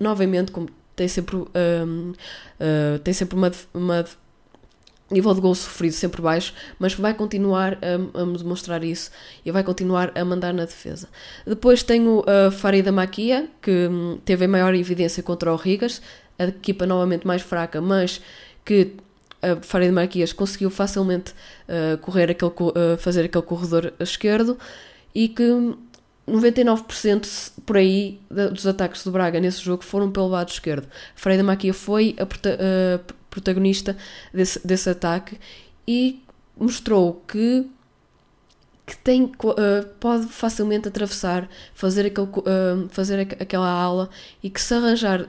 [0.00, 4.04] novamente como tem sempre, um, uh, tem sempre uma, uma
[5.10, 9.10] nível de gol sofrido sempre baixo, mas vai continuar a, a, demonstrar isso
[9.44, 11.08] e vai continuar a mandar na defesa.
[11.46, 16.02] Depois tenho a Farida Maquia, que um, teve a maior evidência contra o Rigas,
[16.38, 18.20] a equipa novamente mais fraca, mas
[18.64, 18.92] que
[19.42, 21.32] a Farid Marquias conseguiu facilmente
[21.68, 24.58] uh, correr aquele, uh, fazer aquele corredor esquerdo
[25.14, 25.42] e que
[26.28, 30.86] 99% por aí dos ataques do Braga nesse jogo foram pelo lado esquerdo.
[31.14, 33.96] Freida Maquia foi a prota uh, protagonista
[34.32, 35.38] desse, desse ataque
[35.86, 36.22] e
[36.56, 37.66] mostrou que
[38.88, 44.08] que tem, uh, pode facilmente atravessar, fazer, aquele, uh, fazer aquela aula
[44.42, 45.26] e que se arranjar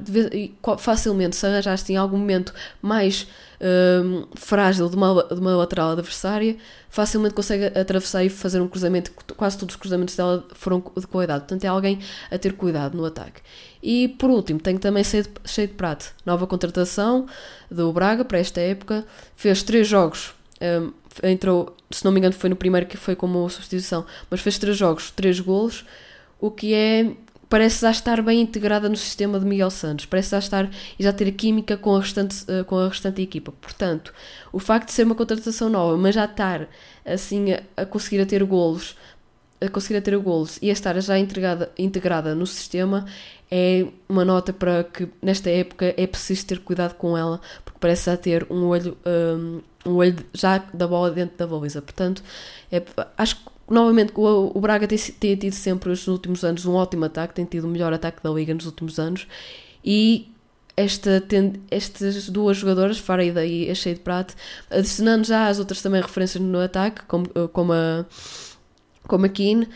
[0.77, 3.27] facilmente, se arranjar assim, em algum momento mais
[3.61, 6.57] uh, frágil de uma, de uma lateral adversária,
[6.89, 9.11] facilmente consegue atravessar e fazer um cruzamento.
[9.35, 11.41] Quase todos os cruzamentos dela foram de qualidade.
[11.41, 11.99] Portanto, é alguém
[12.31, 13.41] a ter cuidado no ataque.
[13.81, 16.13] E por último, tenho também cheio de, cheio de prato.
[16.25, 17.25] Nova contratação
[17.69, 19.05] do Braga para esta época.
[19.35, 20.91] Fez três jogos um,
[21.23, 24.77] entrou, se não me engano, foi no primeiro que foi como substituição, mas fez três
[24.77, 25.85] jogos, três golos,
[26.39, 27.11] o que é.
[27.49, 31.11] Parece já estar bem integrada no sistema de Miguel Santos, parece já estar e já
[31.11, 33.51] ter química com a, restante, eh, com a restante equipa.
[33.59, 34.13] Portanto,
[34.53, 36.69] o facto de ser uma contratação nova, mas já estar
[37.03, 38.95] assim a, a conseguir a ter golos,
[39.59, 43.05] a conseguir a ter golos e a estar já integrada, integrada no sistema
[43.51, 48.05] é uma nota para que nesta época é preciso ter cuidado com ela, porque parece
[48.11, 51.81] já ter um olho um, um olho já da bola dentro da baliza.
[51.81, 52.23] Portanto,
[52.71, 52.83] é,
[53.17, 57.05] acho que novamente o, o Braga tem, tem, tido sempre nos últimos anos um ótimo
[57.05, 59.27] ataque, tem tido o melhor ataque da Liga nos últimos anos
[59.83, 60.31] e
[60.75, 64.33] esta, tem, estas duas jogadoras, Farida e a Shea de Prato,
[64.69, 68.05] adicionando já as outras também referências no ataque, como, como a,
[69.05, 69.67] como a Keane,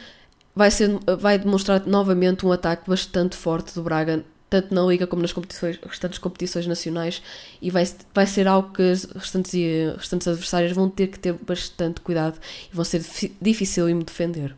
[0.55, 5.23] vai, ser, vai demonstrar novamente um ataque bastante forte do Braga tanto na Liga como
[5.23, 7.23] nas competições, restantes competições nacionais,
[7.59, 9.53] e vai, vai ser algo que os restantes,
[9.97, 12.39] restantes adversários vão ter que ter bastante cuidado
[12.71, 13.01] e vão ser
[13.41, 14.55] difícil de defender.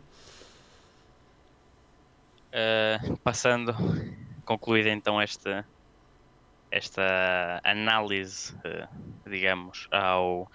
[2.52, 3.74] Uh, passando,
[4.44, 5.64] concluída então esta,
[6.70, 8.86] esta análise, uh,
[9.26, 10.50] digamos, ao,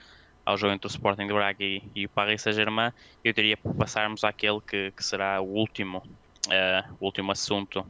[0.45, 2.91] ao jogo entre o Sporting do Braga e, e o Paris Saint-Germain,
[3.23, 7.83] eu diria passarmos àquele que, que será o último, uh, o último assunto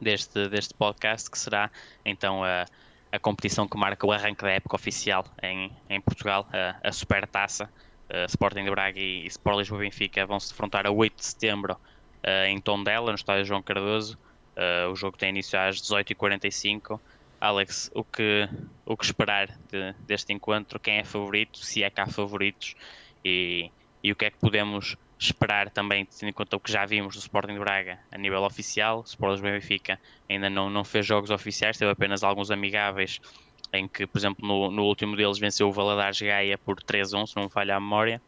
[0.00, 1.70] deste, deste podcast, que será
[2.04, 2.66] então a,
[3.10, 7.70] a competição que marca o arranque da época oficial em, em Portugal, a, a Supertaça.
[8.08, 11.24] Uh, Sporting de Braga e, e Sport Lisboa Benfica vão se defrontar a 8 de
[11.26, 14.18] setembro uh, em Tondela, no estádio João Cardoso.
[14.56, 16.98] Uh, o jogo tem início às 18h45.
[17.40, 18.48] Alex, o que,
[18.84, 20.80] o que esperar de, deste encontro?
[20.80, 21.58] Quem é favorito?
[21.58, 22.74] Se é que há favoritos?
[23.24, 23.70] E,
[24.02, 27.16] e o que é que podemos esperar também, tendo em conta o que já vimos
[27.16, 29.00] do Sporting de Braga a nível oficial.
[29.00, 33.20] O Sporting de Benfica ainda não, não fez jogos oficiais, teve apenas alguns amigáveis,
[33.72, 37.36] em que, por exemplo, no, no último deles venceu o Valadares Gaia por 3-1, se
[37.36, 38.22] não me falha a memória.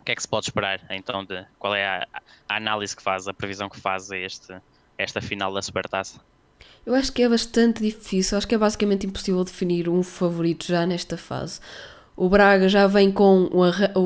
[0.00, 2.06] O que é que se pode esperar, então, de qual é a,
[2.48, 4.54] a análise que faz, a previsão que faz a este,
[4.98, 6.20] esta final da Supertaça?
[6.84, 10.84] Eu acho que é bastante difícil, acho que é basicamente impossível definir um favorito já
[10.84, 11.60] nesta fase.
[12.16, 13.50] O Braga já vem com,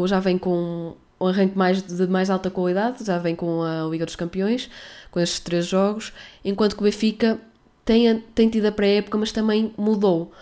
[0.06, 4.06] já vem com um arranque mais, de mais alta qualidade, já vem com a Liga
[4.06, 4.70] dos Campeões,
[5.10, 6.12] com estes três jogos,
[6.44, 7.40] enquanto que o Benfica
[7.84, 10.32] tem, tem tido a pré-época, mas também mudou.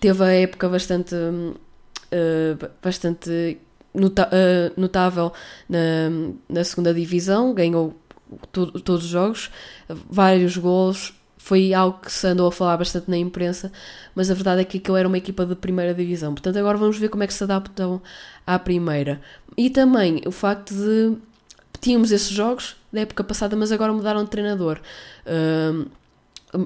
[0.00, 3.58] Teve a época bastante, uh, bastante
[3.92, 5.32] nota, uh, notável
[5.68, 5.78] na,
[6.48, 7.96] na segunda divisão, ganhou
[8.52, 9.50] todos os jogos,
[9.88, 13.72] vários gols, foi algo que se andou a falar bastante na imprensa,
[14.14, 16.34] mas a verdade é que aquilo era uma equipa de primeira divisão.
[16.34, 18.02] Portanto, agora vamos ver como é que se adaptam
[18.46, 19.20] à primeira.
[19.56, 21.16] E também o facto de
[21.80, 24.80] tínhamos esses jogos da época passada, mas agora mudaram de treinador.
[25.24, 25.88] Uh,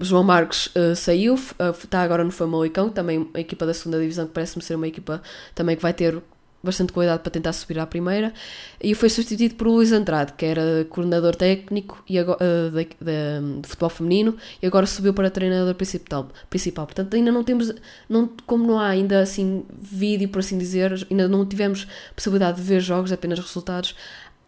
[0.01, 4.27] João Marques uh, saiu, uh, está agora no Famalicão, também a equipa da segunda divisão
[4.27, 5.21] que parece-me ser uma equipa
[5.55, 6.23] também que vai ter
[6.63, 8.33] bastante cuidado para tentar subir à primeira,
[8.81, 13.61] e foi substituído por Luís Andrade, que era coordenador técnico e agora, uh, de, de,
[13.61, 16.29] de, futebol feminino, e agora subiu para treinador principal.
[16.49, 16.87] principal.
[16.87, 17.73] Portanto, ainda não temos,
[18.09, 22.63] não, como não há ainda assim vídeo, por assim dizer, ainda não tivemos possibilidade de
[22.63, 23.95] ver jogos, apenas resultados,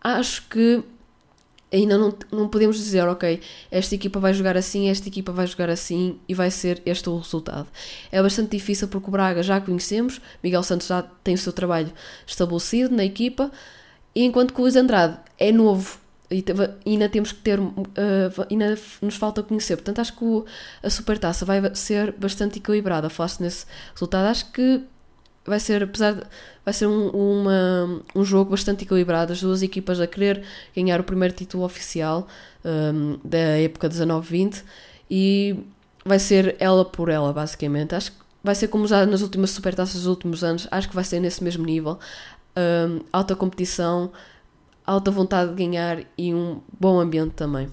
[0.02, 0.82] acho que
[1.74, 5.68] ainda não, não podemos dizer, ok, esta equipa vai jogar assim, esta equipa vai jogar
[5.68, 7.66] assim e vai ser este o resultado.
[8.10, 11.92] É bastante difícil porque o Braga já conhecemos, Miguel Santos já tem o seu trabalho
[12.26, 13.50] estabelecido na equipa,
[14.14, 15.98] enquanto que o Luís Andrade é novo
[16.30, 16.44] e
[16.86, 17.72] ainda temos que ter, uh,
[18.50, 19.76] ainda nos falta conhecer.
[19.76, 20.44] Portanto, acho que o,
[20.82, 23.10] a Supertaça vai ser bastante equilibrada.
[23.10, 24.82] Falaste nesse resultado, acho que
[25.46, 26.22] vai ser, apesar de,
[26.64, 30.42] vai ser um, uma, um jogo bastante equilibrado, as duas equipas a querer
[30.74, 32.26] ganhar o primeiro título oficial
[32.64, 34.62] um, da época 19-20
[35.10, 35.56] e
[36.04, 37.94] vai ser ela por ela, basicamente.
[37.94, 41.04] Acho que vai ser como já nas últimas supertaças dos últimos anos, acho que vai
[41.04, 41.98] ser nesse mesmo nível.
[42.56, 44.12] Um, alta competição,
[44.86, 47.68] alta vontade de ganhar e um bom ambiente também.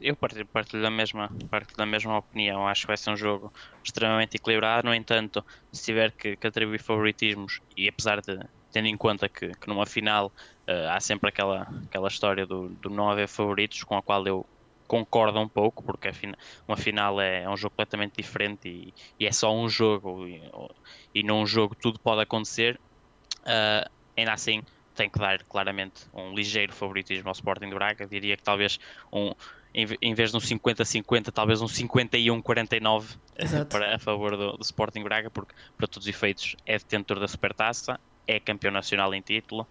[0.00, 2.66] Eu partilho, partilho, da mesma, partilho da mesma opinião.
[2.66, 3.52] Acho que vai ser um jogo
[3.84, 4.88] extremamente equilibrado.
[4.88, 8.38] No entanto, se tiver que, que atribuir favoritismos, e apesar de
[8.72, 10.26] tendo em conta que, que numa final
[10.68, 14.46] uh, há sempre aquela, aquela história do, do não haver favoritos, com a qual eu
[14.86, 16.10] concordo um pouco, porque
[16.68, 20.42] uma final é, é um jogo completamente diferente e, e, é só um jogo, e,
[21.14, 22.78] e num jogo tudo pode acontecer.
[23.42, 24.62] Uh, ainda assim,
[24.94, 28.06] tem que dar claramente um ligeiro favoritismo ao Sporting de Braga.
[28.06, 28.78] Diria que talvez
[29.12, 29.32] um,
[29.76, 33.18] em vez de um 50-50, talvez um 51-49
[33.68, 37.28] para a favor do, do, Sporting Braga, porque para todos os efeitos é detentor da
[37.28, 39.66] Supertaça, é campeão nacional em título.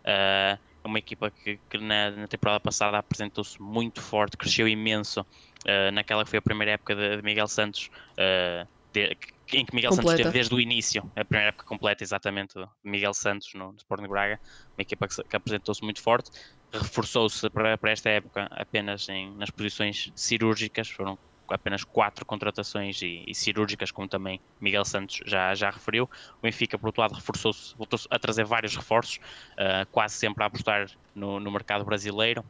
[0.00, 5.20] Uh, é uma equipa que, que na, na, temporada passada apresentou-se muito forte, cresceu imenso
[5.20, 7.90] uh, naquela que foi a primeira época de, de Miguel Santos.
[8.12, 9.16] Uh, de,
[9.52, 10.10] em que Miguel completa.
[10.10, 13.76] Santos esteve desde o início, a primeira época completa exatamente de Miguel Santos no, no
[13.76, 14.40] Sporting Braga,
[14.76, 16.30] uma equipa que, que apresentou-se muito forte,
[16.72, 23.24] reforçou-se para, para, esta época apenas em, nas posições cirúrgicas, foram apenas quatro contratações e,
[23.26, 26.04] e, cirúrgicas, como também Miguel Santos já, já referiu.
[26.38, 29.16] O Benfica, por outro lado, reforçou-se, voltou a trazer vários reforços,
[29.52, 32.44] uh, quase sempre a apostar no, no, mercado brasileiro.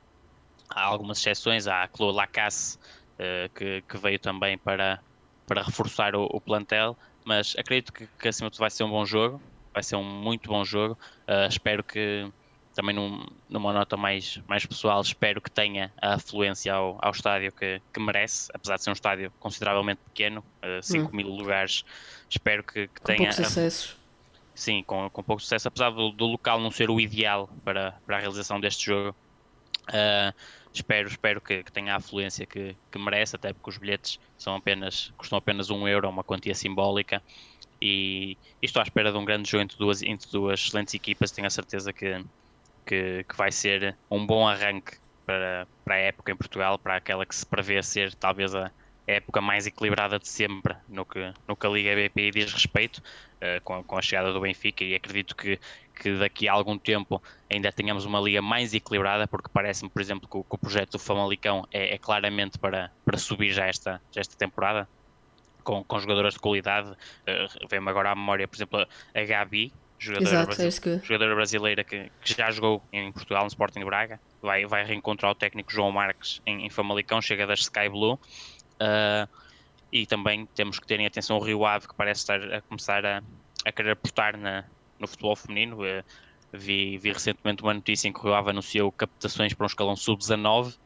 [0.68, 5.00] Há algumas exceções, há a Chloe Lacasse, uh, que, que veio também para,
[5.46, 8.90] para reforçar o, o plantel, mas acredito que, que, acima de tudo vai ser um
[8.90, 9.40] bom jogo,
[9.72, 10.98] vai ser um muito bom jogo.
[11.26, 12.30] Uh, espero que
[12.80, 17.52] também num, numa nota mais, mais pessoal, espero que tenha a afluência ao, ao estádio
[17.52, 21.10] que, que merece, apesar de ser um estádio consideravelmente pequeno, uh, 5 hum.
[21.14, 21.84] mil lugares,
[22.30, 23.18] espero que, que com tenha.
[23.18, 23.96] Poucos acessos.
[24.54, 28.16] Sim, com, com pouco sucesso, apesar do, do local não ser o ideal para, para
[28.16, 29.14] a realização deste jogo.
[29.88, 30.34] Uh,
[30.72, 34.56] espero, espero que, que, tenha a afluência que, que merece, até porque os bilhetes são
[34.56, 37.22] apenas, custam apenas um euro, uma quantia simbólica.
[37.80, 41.30] E, e estou à espera de um grande jogo entre duas, entre duas excelentes equipas.
[41.30, 42.22] Tenho a certeza que,
[42.84, 47.24] que, que vai ser um bom arranque para, para a época em Portugal, para aquela
[47.24, 48.70] que se prevê ser talvez a
[49.06, 53.60] época mais equilibrada de sempre no que, no que a Liga BPI diz respeito, uh,
[53.62, 55.58] com, com a chegada do Benfica, e acredito que
[56.00, 60.26] que daqui a algum tempo ainda tenhamos uma liga mais equilibrada, porque parece-me, por exemplo,
[60.26, 64.00] que o, que o, projeto do Famalicão é, é, claramente para, para subir já esta,
[64.10, 64.88] já esta temporada,
[65.62, 66.90] com, com jogadoras de qualidade.
[66.90, 71.06] Uh, Vem-me agora à memória, por exemplo, a Gabi, jogadora, Exato, é que...
[71.06, 75.34] jogadora brasileira que, que, já jogou em Portugal, no Sporting Braga, vai, vai reencontrar o
[75.34, 78.14] técnico João Marques em, em Famalicão, chega das Sky Blue.
[78.14, 79.28] Uh,
[79.92, 83.22] e também temos que terem atenção ao Rio Ave, que parece estar a começar a,
[83.66, 84.64] a querer apostar na,
[84.98, 85.82] no futebol feminino.
[85.82, 86.02] Uh,
[86.50, 89.96] vi, vi recentemente uma notícia em que o Rio Ave anunciou captações para um escalão
[89.96, 90.76] sub-19.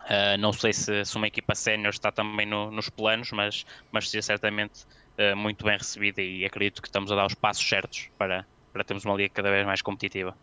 [0.00, 4.08] Uh, não sei se, se uma equipa sénior está também no, nos planos, mas, mas
[4.08, 4.86] seria certamente
[5.20, 8.82] uh, muito bem recebida e acredito que estamos a dar os passos certos para, para
[8.82, 10.34] termos uma liga cada vez mais competitiva.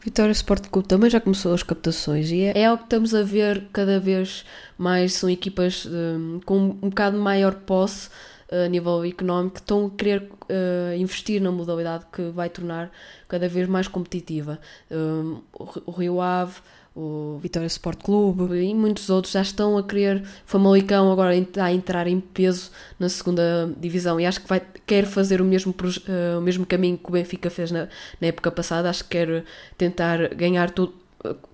[0.00, 3.22] Vitória Sport Clube também já começou as captações e é, é algo que estamos a
[3.22, 4.44] ver cada vez
[4.78, 5.14] mais.
[5.14, 8.10] São equipas um, com um bocado maior posse
[8.50, 12.90] a nível económico que estão a querer uh, investir na modalidade que vai tornar
[13.26, 14.60] cada vez mais competitiva.
[14.90, 16.54] Um, o Rio Ave,
[16.96, 20.24] o Vitória Sport Clube e muitos outros já estão a querer.
[20.46, 25.42] Famalicão agora a entrar em peso na segunda divisão e acho que vai, quer fazer
[25.42, 28.88] o mesmo, uh, o mesmo caminho que o Benfica fez na, na época passada.
[28.88, 29.44] Acho que quer
[29.76, 30.94] tentar ganhar tudo.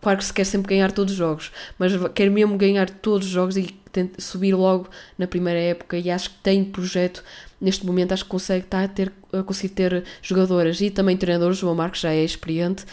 [0.01, 3.33] Claro que se quer sempre ganhar todos os jogos, mas quer mesmo ganhar todos os
[3.33, 3.75] jogos e
[4.19, 7.23] subir logo na primeira época e acho que tem projeto
[7.61, 9.13] neste momento acho que consegue estar a, ter,
[9.47, 12.85] conseguir ter jogadoras e também treinadores, o João Marcos já é experiente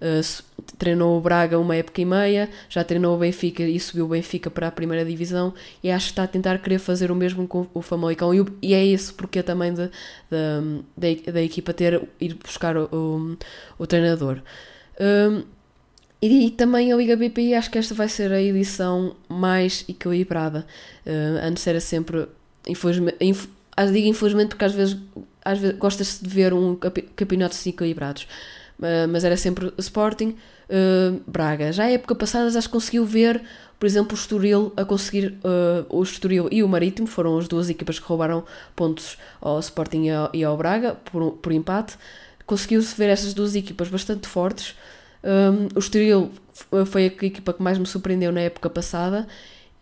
[0.00, 0.44] uh,
[0.78, 4.50] treinou o Braga uma época e meia, já treinou o Benfica e subiu o Benfica
[4.50, 7.66] para a primeira divisão e acho que está a tentar querer fazer o mesmo com
[7.72, 12.34] o Famalicão e, e é isso porque também de, de, da, da equipa ter ir
[12.34, 13.36] buscar o, o,
[13.78, 14.40] o treinador.
[14.98, 15.55] Um,
[16.20, 20.66] e, e, também a Liga BPI, acho que esta vai ser a edição mais equilibrada.
[21.04, 22.26] Uh, antes era sempre,
[22.66, 23.46] infelizmente, inf,
[23.92, 24.96] digo infelizmente porque às vezes,
[25.44, 28.22] às vezes gosta-se de ver um campeonatos equilibrados,
[28.78, 30.34] uh, mas era sempre Sporting,
[30.70, 31.70] uh, Braga.
[31.70, 33.42] Já a época passada já se conseguiu ver,
[33.78, 35.36] por exemplo, o Estoril a conseguir,
[35.90, 38.42] o Estoril e o Marítimo foram as duas equipas que roubaram
[38.74, 41.98] pontos ao Sporting e ao, e ao Braga por, por empate.
[42.46, 44.74] Conseguiu-se ver essas duas equipas bastante fortes
[45.26, 46.30] um, o Estoril
[46.86, 49.26] foi a equipa que mais me surpreendeu na época passada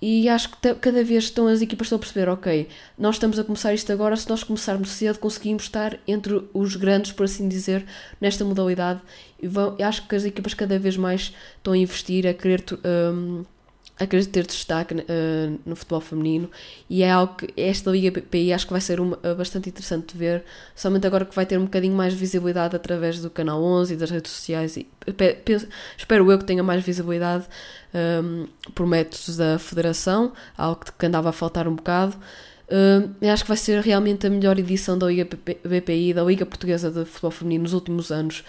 [0.01, 3.45] e acho que cada vez estão as equipas estão a perceber, ok, nós estamos a
[3.45, 7.87] começar isto agora, se nós começarmos cedo conseguimos estar entre os grandes, por assim dizer,
[8.21, 9.01] nesta modalidade
[9.41, 13.45] e vão, acho que as equipas cada vez mais estão a investir, a querer um,
[13.99, 16.51] a querer ter destaque uh, no futebol feminino
[16.91, 20.13] e é algo que esta Liga PI acho que vai ser uma, uh, bastante interessante
[20.13, 23.95] de ver, somente agora que vai ter um bocadinho mais visibilidade através do canal 11
[23.95, 24.87] e das redes sociais e
[25.45, 27.47] penso, espero eu que tenha mais visibilidade
[27.95, 32.17] um, por métodos da Federação, algo que andava a faltar um bocado.
[32.65, 35.29] Uh, acho que vai ser realmente a melhor edição da Liga
[35.65, 38.43] BPI, da Liga Portuguesa de Futebol Feminino nos últimos anos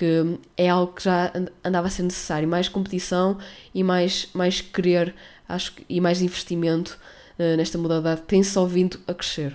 [0.00, 1.30] que é algo que já
[1.62, 3.38] andava a ser necessário, mais competição
[3.74, 5.14] e mais, mais querer
[5.46, 6.98] acho, e mais investimento
[7.38, 9.54] uh, nesta modalidade tem só vindo a crescer.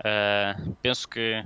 [0.00, 1.44] Uh, penso que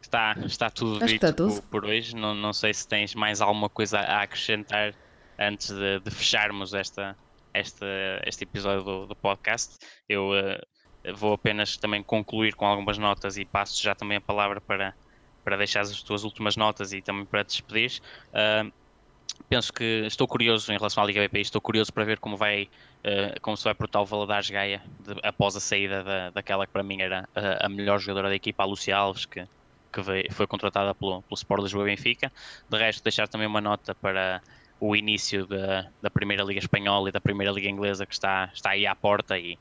[0.00, 1.60] está, está tudo Acho dito tudo.
[1.62, 2.14] Por, por, hoje.
[2.14, 4.94] Não, não sei se tens mais alguma coisa a acrescentar
[5.36, 7.16] antes de, de fecharmos esta,
[7.52, 7.86] esta,
[8.24, 9.74] este episódio do, do podcast.
[10.08, 14.60] Eu uh, vou apenas também concluir com algumas notas e passo já também a palavra
[14.60, 14.94] para,
[15.46, 18.02] para deixar as tuas últimas notas e também para te despedir.
[18.30, 18.72] Uh,
[19.48, 22.64] penso que estou curioso em relação à Liga BPI, estou curioso para ver como vai
[22.64, 26.72] uh, como se vai portar o Valadares Gaia de, após a saída da, daquela que
[26.72, 29.46] para mim era a, a melhor jogadora da equipa, a Lucia Alves, que,
[29.92, 32.32] que veio, foi contratada pelo, pelo Sport Lisboa Benfica.
[32.68, 34.42] De resto, deixar também uma nota para
[34.80, 38.70] o início da, da Primeira Liga Espanhola e da Primeira Liga Inglesa que está, está
[38.70, 39.56] aí à porta e,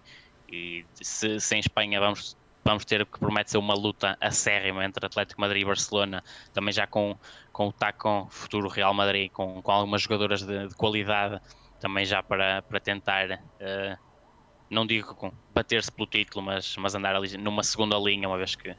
[0.51, 2.35] e se, se em Espanha vamos
[2.65, 6.87] vamos ter que promete ser uma luta acérrima entre Atlético Madrid e Barcelona, também já
[6.87, 7.15] com,
[7.53, 11.39] com o TACON futuro Real Madrid, com, com algumas jogadoras de, de qualidade,
[11.79, 13.97] também já para, para tentar, uh,
[14.67, 18.75] não digo bater-se pelo título, mas, mas andar ali numa segunda linha, uma vez que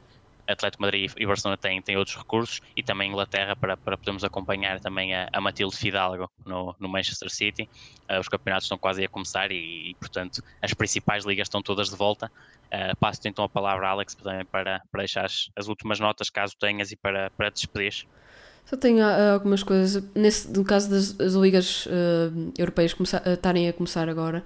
[0.47, 4.79] Atlético Madrid e Barcelona têm, têm outros recursos e também Inglaterra para, para podermos acompanhar
[4.79, 7.69] também a, a Matilde Fidalgo no, no Manchester City.
[8.09, 11.89] Uh, os campeonatos estão quase a começar e, e, portanto, as principais ligas estão todas
[11.89, 12.31] de volta.
[12.67, 16.55] Uh, Passo-te então a palavra, Alex, também para, para deixar as, as últimas notas, caso
[16.59, 18.07] tenhas, e para, para despedir.
[18.69, 20.03] Só tenho uh, algumas coisas.
[20.13, 22.93] Nesse, no caso das, ligas uh, europeias
[23.33, 24.43] estarem a começar agora,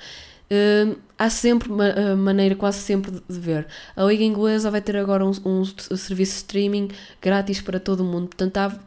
[0.52, 3.66] Uh, há sempre uma maneira quase sempre de, de, ver.
[3.96, 6.90] A Liga Inglesa vai ter agora um, um, serviço de streaming
[7.22, 8.78] grátis para todo o mundo, portanto há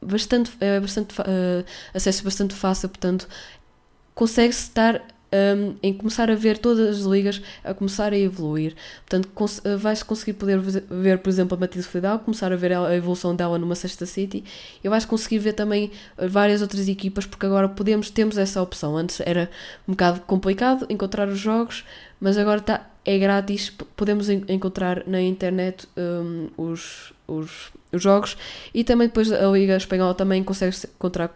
[0.00, 1.62] bastante, é bastante uh,
[1.92, 3.28] acesso bastante fácil, portanto
[4.14, 8.74] consegue-se estar um, em começar a ver todas as ligas a começar a evoluir.
[9.06, 9.28] Portanto,
[9.64, 13.34] eh, vais conseguir poder ver, por exemplo, a Matilde Fidal, começar a ver a evolução
[13.34, 14.44] dela numa Sexta City
[14.82, 18.96] e vais conseguir ver também eh, várias outras equipas, porque agora podemos, temos essa opção.
[18.96, 19.50] Antes era
[19.86, 21.84] um bocado complicado encontrar os jogos,
[22.20, 28.36] mas agora tá, é grátis, podemos encontrar na internet um, os, os, os jogos
[28.74, 31.34] e também depois a Liga Espanhola também consegue encontrar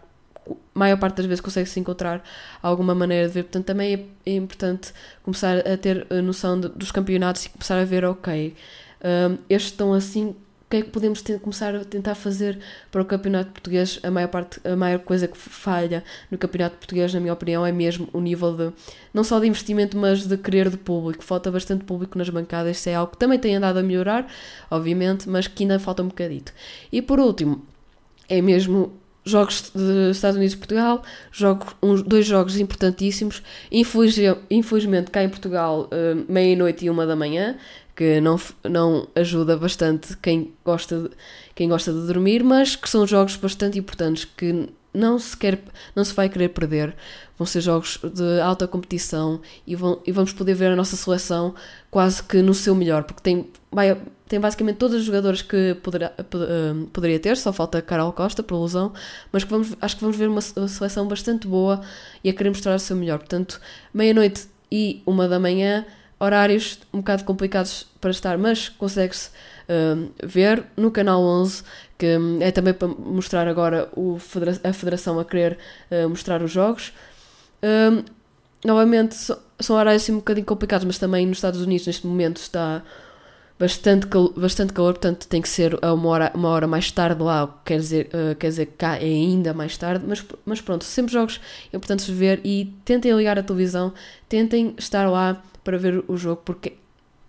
[0.73, 2.23] maior parte das vezes consegue-se encontrar
[2.61, 3.43] alguma maneira de ver.
[3.43, 4.93] Portanto, também é, importante
[5.23, 8.55] começar a ter a noção de, dos campeonatos e começar a ver, ok,
[9.03, 10.35] um, estes estão assim,
[10.65, 12.59] o que é que podemos ter, começar a tentar fazer
[12.91, 13.99] para o campeonato português?
[14.01, 17.71] A maior, parte, a maior coisa que falha no campeonato português, na minha opinião, é
[17.71, 18.73] mesmo o nível de,
[19.13, 21.23] não só de investimento, mas de querer de público.
[21.23, 24.27] Falta bastante público nas bancadas, isso é algo que também tem andado a melhorar,
[24.69, 26.51] obviamente, mas que ainda falta um bocadito.
[26.91, 27.63] E por último,
[28.27, 28.91] é mesmo
[29.25, 33.41] jogos de Estados Unidos e Portugal, jogo, uns, dois jogos importantíssimos.
[33.71, 34.15] Infeliz,
[34.49, 37.57] infelizmente, cá em Portugal, uh, meia-noite e uma da manhã,
[37.95, 41.09] que não, não ajuda bastante quem gosta, de,
[41.55, 45.59] quem gosta de dormir, mas que são jogos bastante importantes que não se, quer,
[45.95, 46.95] não se vai querer perder.
[47.37, 51.53] Vão ser jogos de alta competição e, vão, e vamos poder ver a nossa seleção
[51.89, 53.97] quase que no seu melhor, porque tem, vai,
[54.27, 58.55] tem basicamente todos os jogadores que poderá, uh, poderia ter, só falta Carol Costa por
[58.55, 58.91] ilusão,
[59.31, 61.81] mas que vamos, acho que vamos ver uma seleção bastante boa
[62.23, 63.19] e a querer mostrar o seu melhor.
[63.19, 63.61] Portanto,
[63.93, 65.85] meia-noite e uma da manhã,
[66.19, 71.63] horários um bocado complicados para estar, mas consegue-se uh, ver no canal 11,
[71.97, 74.17] que um, é também para mostrar agora o
[74.63, 75.57] a federação a querer
[75.91, 76.93] uh, mostrar os jogos.
[77.61, 78.03] Um,
[78.65, 82.37] novamente, so, são horários assim um bocadinho complicados, mas também nos Estados Unidos neste momento
[82.37, 82.83] está
[83.59, 87.21] bastante, cal bastante calor, portanto tem que ser a uma hora, uma hora mais tarde
[87.21, 90.83] lá, quer dizer, uh, quer dizer que cá é ainda mais tarde, mas, mas pronto,
[90.83, 91.39] sempre jogos
[91.73, 93.93] importantes de ver e tentem ligar a televisão,
[94.27, 96.73] tentem estar lá para ver o jogo, porque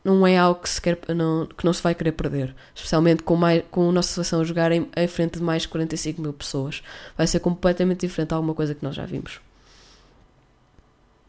[0.04, 3.34] não é algo que, se quer, não, que não se vai querer perder, especialmente com,
[3.34, 6.32] mais, com a nossa seleção a jogar em, em frente de mais de 45 mil
[6.32, 6.82] pessoas.
[7.16, 9.40] Vai ser completamente diferente de alguma coisa que nós já vimos.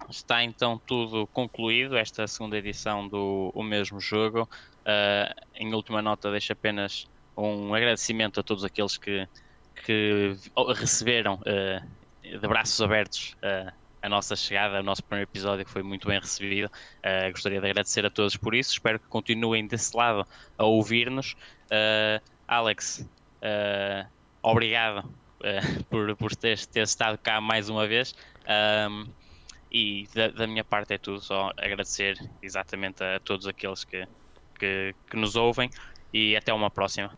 [0.09, 4.47] Está então tudo concluído, esta segunda edição do O Mesmo Jogo.
[4.87, 9.27] Uh, em última nota, deixo apenas um agradecimento a todos aqueles que,
[9.83, 10.33] que
[10.77, 11.85] receberam uh,
[12.23, 13.69] de braços abertos uh,
[14.01, 16.71] a nossa chegada, o nosso primeiro episódio que foi muito bem recebido.
[17.31, 18.71] gostaria de agradecer a todos por isso.
[18.71, 20.25] Espero que continuem desse lado
[20.57, 21.35] a ouvir-nos.
[22.47, 23.05] Alex,
[24.41, 25.03] obrigado
[25.89, 28.15] por, por ter, ter estado cá mais uma vez.
[29.69, 34.07] E da, da, minha parte é tudo, só agradecer exatamente a todos aqueles que,
[34.57, 35.69] que, que nos ouvem
[36.13, 37.11] e até uma próxima.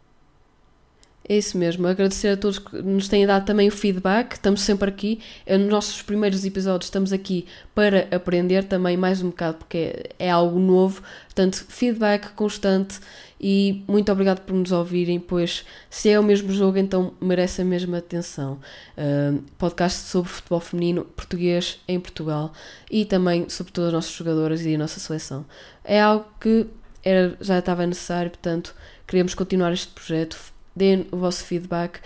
[1.27, 4.89] É isso mesmo, agradecer a todos que nos têm dado também o feedback, estamos sempre
[4.89, 10.09] aqui, é, nos nossos primeiros episódios estamos aqui para aprender também mais um bocado, porque
[10.17, 12.99] é, algo novo, portanto, feedback constante
[13.39, 17.65] e muito obrigado por nos ouvirem, pois se é o mesmo jogo, então merece a
[17.65, 18.59] mesma atenção.
[18.97, 22.51] Uh, podcast sobre futebol feminino português em Portugal
[22.91, 25.45] e também sobre todas as nossas jogadoras e a nossa seleção.
[25.85, 26.67] É algo que
[27.03, 28.75] era, já estava necessário, portanto,
[29.07, 30.37] queremos continuar este projeto
[30.75, 31.99] deem o vosso feedback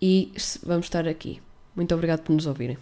[0.00, 0.32] e
[0.62, 1.40] vamos estar aqui.
[1.74, 2.78] Muito obrigado por nos ouvirem.